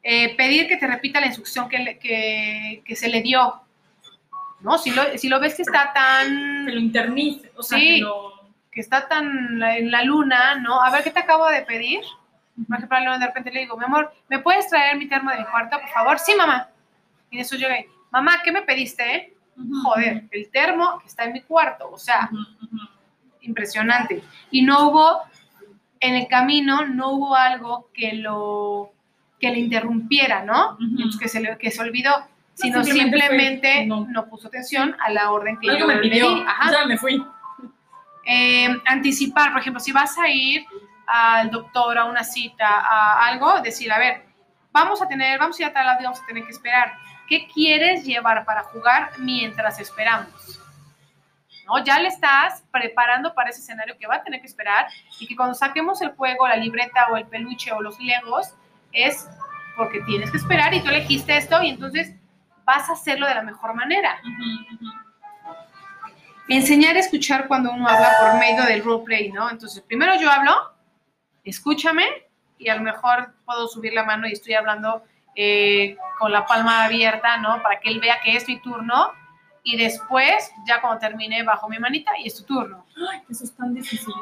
Eh, 0.03 0.35
pedir 0.35 0.67
que 0.67 0.77
te 0.77 0.87
repita 0.87 1.19
la 1.19 1.27
instrucción 1.27 1.67
que, 1.69 1.79
le- 1.79 1.97
que, 1.99 2.81
que 2.85 2.95
se 2.95 3.07
le 3.09 3.21
dio. 3.21 3.61
¿No? 4.59 4.77
Si 4.77 4.91
lo, 4.91 5.03
si 5.17 5.29
lo 5.29 5.39
ves 5.39 5.55
que 5.55 5.61
está 5.61 5.93
tan 5.93 6.65
Que 6.65 6.71
lo 6.73 6.79
internice, 6.79 7.51
o 7.55 7.63
sea, 7.63 7.77
Sí. 7.77 7.85
que 7.85 8.01
lo... 8.01 8.33
que 8.71 8.81
está 8.81 9.07
tan 9.07 9.61
en 9.61 9.91
la 9.91 10.03
luna, 10.03 10.55
¿no? 10.55 10.81
A 10.83 10.91
ver, 10.91 11.03
¿qué 11.03 11.11
te 11.11 11.19
acabo 11.19 11.47
de 11.47 11.61
pedir? 11.63 12.01
Por 12.67 12.77
ejemplo, 12.77 13.19
de 13.19 13.25
repente 13.27 13.51
le 13.51 13.61
digo, 13.61 13.77
mi 13.77 13.85
amor, 13.85 14.11
¿me 14.29 14.39
puedes 14.39 14.67
traer 14.69 14.97
mi 14.97 15.07
termo 15.07 15.29
de 15.29 15.37
mi 15.37 15.45
cuarto, 15.45 15.79
por 15.79 15.89
favor? 15.89 16.19
Sí, 16.19 16.33
mamá. 16.35 16.69
Y 17.29 17.37
de 17.37 17.43
eso 17.43 17.55
llega, 17.55 17.79
y, 17.79 17.85
mamá, 18.11 18.41
¿qué 18.43 18.51
me 18.51 18.63
pediste? 18.63 19.35
Ujú. 19.57 19.81
Joder, 19.83 20.23
el 20.31 20.49
termo 20.49 20.99
que 20.99 21.07
está 21.07 21.25
en 21.25 21.33
mi 21.33 21.41
cuarto. 21.41 21.89
O 21.91 21.97
sea, 21.99 22.29
impresionante. 23.41 24.23
Y 24.51 24.61
no 24.63 24.89
hubo, 24.89 25.21
en 25.99 26.15
el 26.15 26.27
camino, 26.27 26.85
no 26.85 27.11
hubo 27.11 27.35
algo 27.35 27.89
que 27.93 28.13
lo 28.13 28.91
que 29.39 29.51
le 29.51 29.59
interrumpiera, 29.59 30.43
¿no? 30.43 30.77
Que 31.19 31.27
se, 31.29 31.39
le, 31.39 31.57
que 31.59 31.69
se 31.69 31.81
olvidó, 31.81 32.11
sino 32.57 32.83
simplemente 32.83 33.19
simplemente, 33.19 33.85
no. 33.85 34.07
no. 34.09 34.27
puso 34.27 34.47
atención 34.47 34.95
a 34.99 35.11
la 35.11 35.31
orden 35.31 35.59
que 35.59 35.77
yo 35.77 35.87
me 35.87 35.97
pidió, 35.97 36.35
di. 36.35 36.43
Ajá. 36.47 36.71
ya 36.71 36.85
me 36.85 36.97
fui. 36.97 37.23
Eh, 38.25 38.67
anticipar, 38.85 39.51
por 39.51 39.61
ejemplo, 39.61 39.79
si 39.79 39.91
vas 39.91 40.17
a 40.17 40.27
ir 40.27 40.65
al 41.05 41.51
doctor 41.51 41.97
a 41.97 42.05
una 42.05 42.23
cita, 42.23 42.67
a 42.67 43.27
algo, 43.27 43.61
decir, 43.61 43.91
a 43.91 43.99
ver, 43.99 44.25
vamos 44.71 45.01
a 45.01 45.07
tener, 45.07 45.39
vamos 45.39 45.57
a 45.59 45.63
ir 45.63 45.69
a 45.69 45.73
tal 45.73 45.85
lado 45.85 46.01
y 46.01 46.03
vamos 46.03 46.21
a 46.21 46.25
tener 46.25 46.43
que 46.43 46.51
esperar. 46.51 46.93
¿Qué 47.29 47.47
quieres 47.47 48.03
llevar 48.03 48.43
para 48.43 48.63
jugar 48.63 49.11
mientras 49.19 49.79
esperamos? 49.79 50.59
¿No? 51.67 51.83
Ya 51.83 51.99
le 51.99 52.07
estás 52.07 52.63
preparando 52.71 53.35
para 53.35 53.51
ese 53.51 53.59
escenario 53.59 53.97
que 53.99 54.07
va 54.07 54.15
a 54.15 54.23
tener 54.23 54.41
que 54.41 54.47
esperar 54.47 54.87
y 55.19 55.27
que 55.27 55.35
cuando 55.35 55.53
saquemos 55.53 56.01
el 56.01 56.09
juego, 56.09 56.47
la 56.47 56.55
libreta 56.55 57.07
o 57.11 57.17
el 57.17 57.27
peluche 57.27 57.71
o 57.71 57.81
los 57.81 57.99
legos, 57.99 58.53
es 58.91 59.29
porque 59.75 60.01
tienes 60.01 60.31
que 60.31 60.37
esperar 60.37 60.73
y 60.73 60.81
tú 60.81 60.89
elegiste 60.89 61.37
esto 61.37 61.61
y 61.61 61.69
entonces 61.69 62.15
vas 62.67 62.89
a 62.89 62.93
hacerlo 62.93 63.25
de 63.25 63.33
la 63.33 63.41
mejor 63.41 63.73
manera. 63.73 64.19
Enseñar 66.49 66.95
a 66.95 66.99
escuchar 66.99 67.47
cuando 67.47 67.71
uno 67.71 67.87
habla 67.87 68.11
por 68.21 68.39
medio 68.39 68.63
del 68.65 68.83
roleplay, 68.83 69.31
¿no? 69.31 69.49
Entonces, 69.49 69.81
primero 69.81 70.13
yo 70.19 70.29
hablo, 70.29 70.53
escúchame 71.43 72.05
y 72.57 72.69
a 72.69 72.75
lo 72.75 72.81
mejor 72.81 73.33
puedo 73.45 73.67
subir 73.67 73.93
la 73.93 74.03
mano 74.03 74.27
y 74.27 74.33
estoy 74.33 74.53
hablando 74.53 75.03
eh, 75.35 75.97
con 76.19 76.31
la 76.31 76.45
palma 76.45 76.83
abierta, 76.85 77.37
¿no? 77.37 77.61
Para 77.63 77.79
que 77.79 77.89
él 77.89 77.99
vea 77.99 78.19
que 78.21 78.35
es 78.35 78.47
mi 78.47 78.59
turno 78.61 79.11
y 79.63 79.75
después, 79.77 80.49
ya 80.65 80.79
cuando 80.79 80.99
termine, 80.99 81.43
bajo 81.43 81.67
mi 81.67 81.77
manita 81.79 82.11
y 82.17 82.27
es 82.27 82.35
tu 82.35 82.43
turno. 82.43 82.85
Ay, 83.11 83.21
eso 83.29 83.43
es 83.43 83.53
tan 83.55 83.73
difícil. 83.73 84.13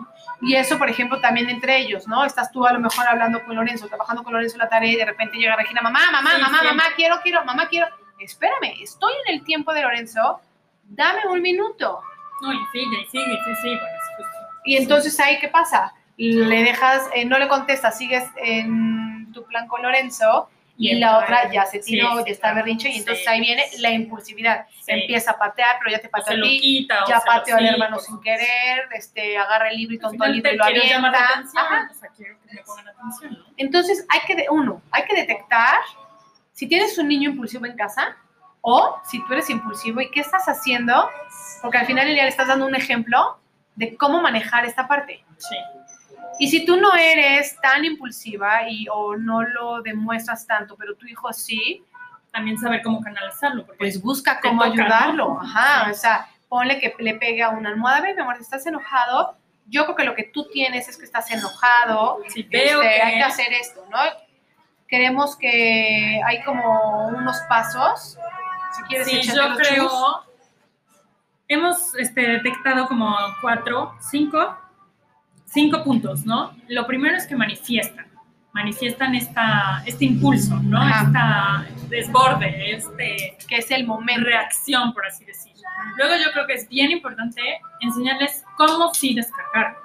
Y 0.41 0.55
eso, 0.55 0.79
por 0.79 0.89
ejemplo, 0.89 1.19
también 1.19 1.47
entre 1.49 1.77
ellos, 1.77 2.07
¿no? 2.07 2.25
Estás 2.25 2.51
tú 2.51 2.65
a 2.65 2.73
lo 2.73 2.79
mejor 2.79 3.07
hablando 3.07 3.43
con 3.45 3.55
Lorenzo, 3.55 3.87
trabajando 3.87 4.23
con 4.23 4.33
Lorenzo 4.33 4.57
la 4.57 4.67
tarea 4.67 4.91
y 4.91 4.95
de 4.95 5.05
repente 5.05 5.37
llega 5.37 5.55
Regina, 5.55 5.81
mamá, 5.81 5.99
mamá, 6.11 6.31
Sí, 6.31 6.41
mamá, 6.41 6.59
siempre. 6.59 6.69
mamá, 6.69 6.83
quiero, 6.95 7.19
quiero, 7.21 7.45
mamá, 7.45 7.67
quiero. 7.67 7.87
Espérame, 8.25 8.75
estoy 8.81 9.13
en 9.27 9.35
el 9.35 9.43
tiempo 9.43 9.73
de 9.73 9.81
Lorenzo, 9.81 10.41
dame 10.83 11.21
un 11.29 11.41
minuto. 11.41 12.01
No, 12.41 12.53
y 12.53 12.57
sigue, 12.71 13.05
sigue, 13.09 13.37
sí, 13.45 13.55
sí, 13.61 13.69
bueno. 13.69 14.29
Y 14.65 14.77
entonces 14.77 15.17
ahí, 15.19 15.39
¿qué 15.39 15.47
pasa? 15.47 15.93
Le 16.17 16.63
dejas, 16.63 17.07
eh, 17.13 17.25
no 17.25 17.37
le 17.37 17.47
contestas, 17.47 17.97
sigues 17.97 18.23
en 18.37 19.31
tu 19.31 19.45
plan 19.45 19.67
con 19.67 19.83
Lorenzo 19.83 20.49
y, 20.77 20.91
Y 20.91 20.99
la 20.99 21.19
otra 21.19 21.51
ya 21.51 21.65
se 21.65 21.79
tiró, 21.79 22.17
Sí, 22.17 22.23
ya 22.25 22.31
está 22.33 22.53
berrinche 22.53 22.89
y 22.89 22.97
entonces 22.97 23.25
ahí 23.27 23.39
viene 23.39 23.63
la 23.79 23.91
impulsividad. 23.91 24.65
Empieza 24.87 25.31
a 25.31 25.37
patear, 25.37 25.77
pero 25.79 25.91
ya 25.91 26.01
te 26.01 26.09
pateó 26.09 26.37
a 26.37 26.41
ti, 26.41 26.59
quita, 26.59 27.03
ya 27.07 27.21
pateó 27.25 27.55
al 27.55 27.65
hermano 27.65 27.97
sin 27.99 28.19
querer, 28.21 28.89
este, 28.93 29.37
agarra 29.37 29.69
el 29.69 29.77
libro 29.77 29.95
y 29.95 29.99
tonto 29.99 30.11
final 30.11 30.33
libro 30.33 30.51
y 30.51 30.57
lo 30.57 30.63
avienta. 30.65 31.29
atención, 31.29 31.63
Ajá. 31.63 31.89
o 31.89 31.93
sea, 31.93 32.09
quiero 32.09 32.37
que 32.41 32.55
me 32.55 32.61
pongan 32.63 32.87
atención, 32.89 33.33
¿no? 33.33 33.45
Entonces, 33.55 34.05
hay 34.09 34.19
que, 34.27 34.35
de, 34.35 34.47
uno, 34.49 34.81
hay 34.91 35.05
que 35.05 35.15
detectar 35.15 35.77
si 36.55 36.67
tienes 36.67 36.97
un 36.97 37.07
niño 37.09 37.29
impulsivo 37.31 37.65
en 37.65 37.75
casa 37.75 38.15
o 38.61 38.97
si 39.05 39.19
tú 39.27 39.33
eres 39.33 39.49
impulsivo 39.49 39.99
y 40.01 40.09
qué 40.09 40.21
estás 40.21 40.45
haciendo, 40.47 41.07
porque 41.61 41.77
al 41.77 41.85
final 41.85 42.07
día 42.07 42.23
le 42.23 42.29
estás 42.29 42.47
dando 42.47 42.65
un 42.65 42.73
ejemplo 42.75 43.37
de 43.75 43.95
cómo 43.97 44.21
manejar 44.21 44.65
esta 44.65 44.87
parte. 44.87 45.23
Sí. 45.37 45.55
Y 46.39 46.49
si 46.49 46.65
tú 46.65 46.77
no 46.77 46.93
eres 46.95 47.59
tan 47.61 47.83
impulsiva 47.85 48.67
y 48.69 48.87
o 48.91 49.15
no 49.17 49.41
lo 49.43 49.81
demuestras 49.81 50.47
tanto, 50.47 50.75
pero 50.77 50.95
tu 50.95 51.05
hijo 51.05 51.31
sí, 51.33 51.83
También 52.31 52.57
saber 52.57 52.81
cómo 52.83 52.99
canalizarlo, 53.01 53.65
porque 53.65 53.77
pues 53.79 54.01
busca 54.01 54.41
cómo 54.41 54.63
toca, 54.65 54.73
ayudarlo. 54.83 55.35
¿no? 55.35 55.41
Ajá, 55.41 55.85
Sí. 55.85 55.91
o 55.91 55.93
sea, 55.93 56.27
ponle 56.49 56.79
que 56.79 56.93
le 56.99 57.15
pegue 57.15 57.41
a 57.41 57.49
una 57.49 57.69
almohada, 57.69 58.01
ve, 58.01 58.13
mi 58.13 58.21
amor, 58.21 58.35
estás 58.39 58.65
enojado. 58.65 59.37
Yo 59.67 59.85
creo 59.85 59.95
que 59.95 60.03
lo 60.03 60.15
que 60.15 60.23
tú 60.33 60.45
tienes 60.51 60.89
es 60.89 60.97
que 60.97 61.05
estás 61.05 61.31
enojado. 61.31 62.19
si 62.27 62.43
veo 62.43 62.81
Este, 62.81 62.95
que 62.95 63.01
hay 63.01 63.13
que 63.19 63.23
hacer 63.23 63.53
esto, 63.53 63.85
¿no? 63.89 63.97
Queremos 64.87 65.35
que 65.35 66.21
hay 66.25 66.43
como 66.43 67.07
unos 67.07 67.37
pasos. 67.49 68.17
Si 68.75 68.83
quieres, 68.83 69.07
Sí, 69.07 69.21
yo 69.23 69.55
creo. 69.55 69.87
chus. 69.87 70.35
Hemos 71.47 71.95
este, 71.95 72.21
detectado 72.21 72.87
como 72.87 73.15
cuatro, 73.41 73.93
cinco, 73.99 74.57
cinco 75.45 75.83
puntos, 75.83 76.25
¿no? 76.25 76.55
Lo 76.69 76.87
primero 76.87 77.15
es 77.15 77.27
que 77.27 77.35
manifiestan, 77.35 78.07
manifiestan 78.53 79.13
esta, 79.13 79.83
este 79.85 80.05
impulso, 80.05 80.55
¿no? 80.63 80.81
Ajá. 80.81 81.03
Esta 81.05 81.87
desborde, 81.87 82.73
este 82.73 83.37
que 83.47 83.57
es 83.57 83.69
el 83.69 83.85
momento. 83.85 84.25
reacción, 84.25 84.91
por 84.93 85.05
así 85.05 85.23
decirlo. 85.23 85.61
Luego 85.97 86.15
yo 86.23 86.31
creo 86.31 86.47
que 86.47 86.53
es 86.53 86.67
bien 86.67 86.89
importante 86.91 87.41
enseñarles 87.79 88.43
cómo 88.57 88.91
sí 88.93 89.13
descargar. 89.13 89.77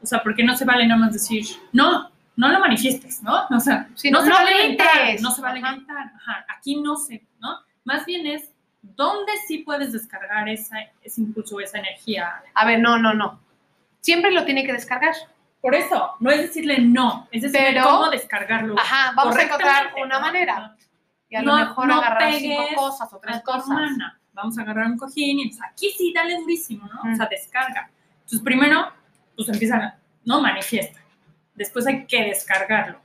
O 0.00 0.06
sea, 0.06 0.22
porque 0.22 0.44
no 0.44 0.56
se 0.56 0.64
vale 0.64 0.86
nada 0.86 1.00
más 1.00 1.12
decir, 1.12 1.44
no, 1.72 2.11
no 2.36 2.48
lo 2.48 2.60
manifiestes, 2.60 3.22
¿no? 3.22 3.46
O 3.50 3.60
sea, 3.60 3.88
Sí, 3.94 4.10
no, 4.10 4.18
no- 4.18 4.24
se 4.24 4.30
no 4.30 4.36
vale 4.36 4.52
grites. 4.52 4.68
gritar, 4.92 5.20
no 5.22 5.30
se 5.30 5.42
vale 5.42 5.60
Ajá. 5.60 5.72
gritar. 5.74 6.12
Ajá, 6.16 6.46
aquí 6.56 6.76
no 6.80 6.96
se, 6.96 7.24
¿no? 7.40 7.58
Más 7.84 8.04
bien 8.06 8.26
es 8.26 8.50
dónde 8.80 9.32
sí 9.46 9.58
puedes 9.58 9.92
descargar 9.92 10.48
esa, 10.48 10.76
ese 11.02 11.20
impulso, 11.20 11.60
esa 11.60 11.78
energía. 11.78 12.42
A 12.54 12.64
ver, 12.66 12.80
no, 12.80 12.98
no, 12.98 13.14
no. 13.14 13.40
Siempre 14.00 14.30
lo 14.32 14.44
tiene 14.44 14.64
que 14.64 14.72
descargar. 14.72 15.14
Por 15.60 15.74
eso, 15.76 16.12
no 16.18 16.30
es 16.30 16.40
decirle 16.40 16.78
no, 16.80 17.28
es 17.30 17.42
decirle 17.42 17.68
Pero- 17.74 17.84
cómo 17.84 18.10
descargarlo. 18.10 18.74
Ajá, 18.78 19.12
vamos 19.14 19.36
a 19.36 19.42
encontrar 19.42 19.92
una 20.02 20.16
¿no? 20.16 20.20
manera. 20.20 20.76
Y 21.28 21.36
a 21.36 21.42
No- 21.42 21.56
lo 21.56 21.64
mejor 21.64 21.92
agarrar 21.92 22.32
cinco 22.34 22.64
cosas 22.74 23.12
o 23.12 23.18
tres 23.18 23.36
a 23.36 23.42
cosas. 23.42 23.90
Vamos 24.32 24.58
a 24.58 24.62
agarrar 24.62 24.86
un 24.86 24.96
cojín 24.98 25.38
y 25.40 25.48
pues, 25.48 25.60
aquí 25.62 25.90
sí, 25.96 26.12
dale 26.14 26.36
durísimo, 26.40 26.86
¿no? 26.86 27.04
Mm. 27.04 27.12
O 27.12 27.16
sea, 27.16 27.26
descarga. 27.26 27.90
Entonces, 28.14 28.40
primero, 28.40 28.90
pues 29.36 29.48
empiezan, 29.50 29.94
¿no? 30.24 30.40
Manifiesta. 30.40 30.98
Después 31.54 31.86
hay 31.86 32.06
que 32.06 32.22
descargarlo. 32.24 32.98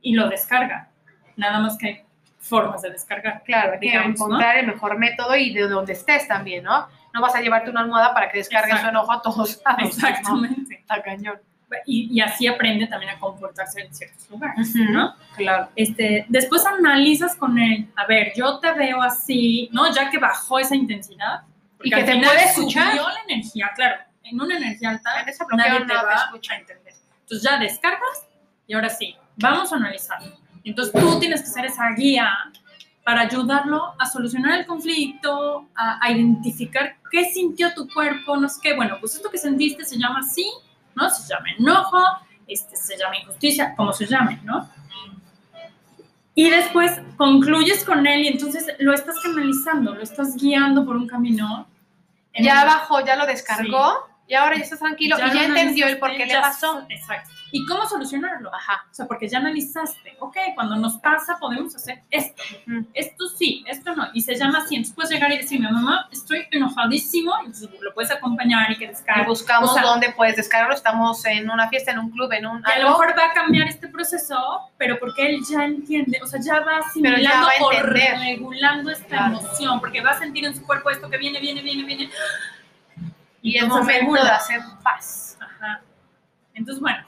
Y 0.00 0.14
lo 0.14 0.28
descarga. 0.28 0.88
Nada 1.36 1.58
más 1.60 1.76
que 1.78 1.86
hay 1.86 2.00
formas 2.38 2.82
de 2.82 2.90
descargar. 2.90 3.42
Claro, 3.44 3.72
hay 3.74 3.80
que 3.80 3.86
digamos, 3.86 4.18
¿no? 4.20 4.26
encontrar 4.26 4.56
el 4.58 4.66
mejor 4.66 4.98
método 4.98 5.34
y 5.36 5.52
de 5.52 5.68
donde 5.68 5.92
estés 5.92 6.26
también, 6.28 6.64
¿no? 6.64 6.86
No 7.12 7.20
vas 7.20 7.34
a 7.34 7.40
llevarte 7.40 7.70
una 7.70 7.80
almohada 7.80 8.14
para 8.14 8.30
que 8.30 8.38
descargue 8.38 8.70
su 8.70 8.76
Exacto. 8.76 8.90
enojo 8.90 9.12
a 9.12 9.22
todos 9.22 9.60
lados. 9.64 9.80
¿no? 9.82 9.86
Exactamente. 9.88 10.74
Está 10.76 11.02
cañón. 11.02 11.38
Y, 11.84 12.08
y 12.16 12.20
así 12.22 12.46
aprende 12.46 12.86
también 12.86 13.10
a 13.12 13.18
comportarse 13.18 13.82
en 13.82 13.92
ciertos 13.94 14.30
lugares, 14.30 14.74
Ujú. 14.74 14.90
¿no? 14.90 15.14
Claro. 15.36 15.68
Este, 15.76 16.24
después 16.28 16.64
analizas 16.64 17.36
con 17.36 17.58
él, 17.58 17.90
a 17.94 18.06
ver, 18.06 18.32
yo 18.34 18.58
te 18.58 18.72
veo 18.72 19.02
así, 19.02 19.68
¿no? 19.72 19.92
Ya 19.92 20.08
que 20.08 20.16
bajó 20.18 20.58
esa 20.58 20.74
intensidad. 20.74 21.42
Y 21.82 21.90
que 21.90 22.04
te 22.04 22.16
puede 22.16 22.44
escuchar. 22.44 22.92
Subió 22.92 23.08
la 23.08 23.20
energía, 23.28 23.70
claro. 23.76 24.00
En 24.22 24.40
una 24.40 24.56
energía 24.56 24.90
alta, 24.90 25.10
En 25.20 25.26
bloqueo 25.26 25.56
nadie 25.56 25.78
te 25.80 25.94
no 25.94 26.00
te 26.00 26.06
va 26.06 26.14
escucha. 26.14 26.54
a 26.54 26.56
entender. 26.56 26.94
Entonces 27.30 27.42
ya 27.50 27.58
descargas 27.58 28.26
y 28.66 28.72
ahora 28.74 28.88
sí, 28.88 29.14
vamos 29.36 29.70
a 29.70 29.76
analizarlo. 29.76 30.32
Entonces 30.64 30.94
tú 30.98 31.18
tienes 31.20 31.42
que 31.42 31.48
ser 31.48 31.66
esa 31.66 31.90
guía 31.94 32.26
para 33.04 33.20
ayudarlo 33.22 33.94
a 33.98 34.06
solucionar 34.06 34.58
el 34.60 34.66
conflicto, 34.66 35.66
a, 35.74 35.98
a 36.02 36.10
identificar 36.10 36.96
qué 37.10 37.26
sintió 37.26 37.74
tu 37.74 37.86
cuerpo, 37.92 38.36
no 38.38 38.48
sé 38.48 38.60
qué. 38.62 38.74
Bueno, 38.76 38.96
pues 38.98 39.14
esto 39.14 39.30
que 39.30 39.36
sentiste 39.38 39.84
se 39.84 39.98
llama 39.98 40.20
así, 40.20 40.50
¿no? 40.94 41.08
Se 41.10 41.28
llama 41.28 41.46
enojo, 41.58 41.98
este, 42.46 42.76
se 42.76 42.96
llama 42.96 43.18
injusticia, 43.18 43.74
como 43.76 43.92
se 43.92 44.06
llame, 44.06 44.40
¿no? 44.44 44.68
Y 46.34 46.48
después 46.50 46.92
concluyes 47.16 47.84
con 47.84 48.06
él 48.06 48.22
y 48.22 48.28
entonces 48.28 48.66
lo 48.78 48.94
estás 48.94 49.16
canalizando, 49.22 49.94
lo 49.94 50.02
estás 50.02 50.34
guiando 50.36 50.84
por 50.86 50.96
un 50.96 51.06
camino. 51.06 51.66
en 52.32 52.44
Ya 52.44 52.62
el- 52.62 52.68
bajó, 52.68 53.04
ya 53.04 53.16
lo 53.16 53.26
descargó 53.26 54.06
y 54.28 54.34
ahora 54.34 54.56
ya 54.56 54.62
estás 54.62 54.78
tranquilo 54.78 55.16
y 55.18 55.22
lo 55.22 55.32
ya 55.34 55.44
entendió 55.44 55.86
el 55.86 55.98
por 55.98 56.10
qué 56.12 56.26
le 56.26 56.32
ya 56.34 56.42
pasó. 56.42 56.84
Exacto. 56.88 57.30
¿Y 57.50 57.64
cómo 57.64 57.86
solucionarlo? 57.86 58.54
Ajá. 58.54 58.84
O 58.90 58.94
sea, 58.94 59.06
porque 59.06 59.26
ya 59.26 59.38
analizaste, 59.38 60.16
ok, 60.20 60.36
cuando 60.54 60.76
nos 60.76 60.98
pasa 60.98 61.38
podemos 61.40 61.74
hacer 61.74 62.02
esto, 62.10 62.42
esto 62.92 63.26
sí, 63.38 63.64
esto 63.66 63.96
no, 63.96 64.06
y 64.12 64.20
se 64.20 64.34
llama 64.34 64.58
así. 64.58 64.76
Entonces 64.76 64.94
puedes 64.94 65.10
llegar 65.10 65.32
y 65.32 65.38
decirme, 65.38 65.72
mamá, 65.72 66.08
estoy 66.12 66.46
enojadísimo, 66.50 67.32
y 67.42 67.46
entonces 67.46 67.70
lo 67.80 67.94
puedes 67.94 68.10
acompañar 68.10 68.70
y 68.70 68.76
que 68.76 68.84
Y 68.84 68.88
descargue. 68.88 69.24
buscamos 69.26 69.70
O 69.70 69.72
sea, 69.74 69.82
dónde 69.82 70.12
puedes 70.12 70.36
descargarlo. 70.36 70.74
Estamos 70.74 71.24
en 71.24 71.48
una 71.50 71.70
fiesta, 71.70 71.92
en 71.92 72.00
un 72.00 72.10
club, 72.10 72.30
en 72.32 72.44
un 72.46 72.62
Y 72.68 72.70
a 72.70 72.78
lo 72.80 72.90
mejor 72.90 73.14
va 73.18 73.26
a 73.30 73.32
cambiar 73.32 73.66
este 73.66 73.88
proceso, 73.88 74.36
pero 74.76 74.98
porque 74.98 75.26
él 75.26 75.40
ya 75.50 75.64
entiende, 75.64 76.20
o 76.22 76.26
sea, 76.26 76.40
ya 76.42 76.60
va 76.60 76.80
ya 76.82 76.86
asimilando 76.86 77.48
o 77.62 77.70
regulando 77.70 78.90
esta 78.90 79.06
Claro. 79.06 79.38
emoción, 79.38 79.80
porque 79.80 80.02
va 80.02 80.10
a 80.10 80.18
sentir 80.18 80.44
en 80.44 80.54
su 80.54 80.66
cuerpo 80.66 80.90
esto 80.90 81.08
que 81.08 81.16
viene, 81.16 81.40
viene, 81.40 81.62
viene, 81.62 81.84
viene. 81.84 82.10
Y 83.42 83.56
es 83.56 83.62
entonces 83.64 84.02
momento 84.02 84.24
de 84.24 84.30
hacer 84.30 84.60
paz. 84.82 85.38
Ajá. 85.40 85.80
Entonces, 86.54 86.80
bueno, 86.80 87.04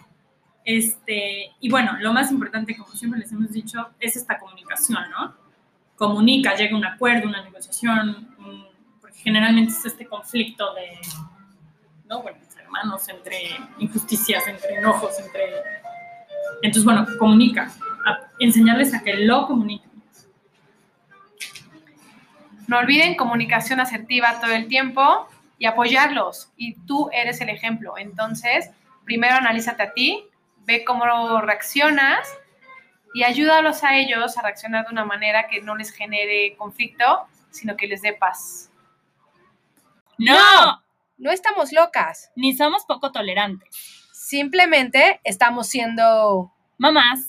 este, 0.64 1.52
y 1.60 1.70
bueno, 1.70 1.96
lo 1.98 2.12
más 2.12 2.30
importante, 2.30 2.76
como 2.76 2.92
siempre 2.92 3.18
les 3.20 3.32
hemos 3.32 3.50
dicho, 3.50 3.90
es 3.98 4.16
esta 4.16 4.38
comunicación, 4.38 5.10
¿no? 5.10 5.34
Comunica, 5.96 6.54
llega 6.54 6.74
a 6.74 6.78
un 6.78 6.84
acuerdo, 6.84 7.28
una 7.28 7.42
negociación, 7.42 8.34
un- 8.38 8.66
porque 9.00 9.18
generalmente 9.18 9.72
es 9.72 9.84
este 9.84 10.06
conflicto 10.06 10.72
de, 10.74 10.98
¿no? 12.08 12.22
Bueno, 12.22 12.38
entre 12.42 12.62
hermanos, 12.62 13.08
entre 13.08 13.50
injusticias, 13.78 14.46
entre 14.46 14.76
enojos, 14.76 15.18
entre... 15.18 15.42
Entonces, 16.62 16.84
bueno, 16.84 17.06
comunica, 17.18 17.72
a- 18.06 18.28
enseñarles 18.38 18.94
a 18.94 19.02
que 19.02 19.14
lo 19.24 19.46
comuniquen. 19.46 19.90
No 22.68 22.78
olviden 22.78 23.16
comunicación 23.16 23.80
asertiva 23.80 24.40
todo 24.40 24.52
el 24.52 24.68
tiempo 24.68 25.28
y 25.60 25.66
apoyarlos. 25.66 26.50
Y 26.56 26.74
tú 26.86 27.10
eres 27.12 27.40
el 27.40 27.50
ejemplo. 27.50 27.96
Entonces, 27.98 28.70
primero 29.04 29.36
analízate 29.36 29.82
a 29.84 29.92
ti, 29.92 30.24
ve 30.64 30.84
cómo 30.84 31.04
reaccionas 31.42 32.26
y 33.12 33.22
ayúdalos 33.22 33.84
a 33.84 33.96
ellos 33.96 34.36
a 34.38 34.42
reaccionar 34.42 34.86
de 34.86 34.92
una 34.92 35.04
manera 35.04 35.46
que 35.48 35.60
no 35.60 35.76
les 35.76 35.92
genere 35.92 36.56
conflicto, 36.56 37.26
sino 37.50 37.76
que 37.76 37.86
les 37.86 38.00
dé 38.00 38.14
paz. 38.14 38.70
¡No! 40.18 40.82
No 41.18 41.30
estamos 41.30 41.72
locas. 41.72 42.30
Ni 42.34 42.56
somos 42.56 42.86
poco 42.86 43.12
tolerantes. 43.12 43.68
Simplemente 44.12 45.20
estamos 45.24 45.68
siendo 45.68 46.52
Mamás 46.78 47.28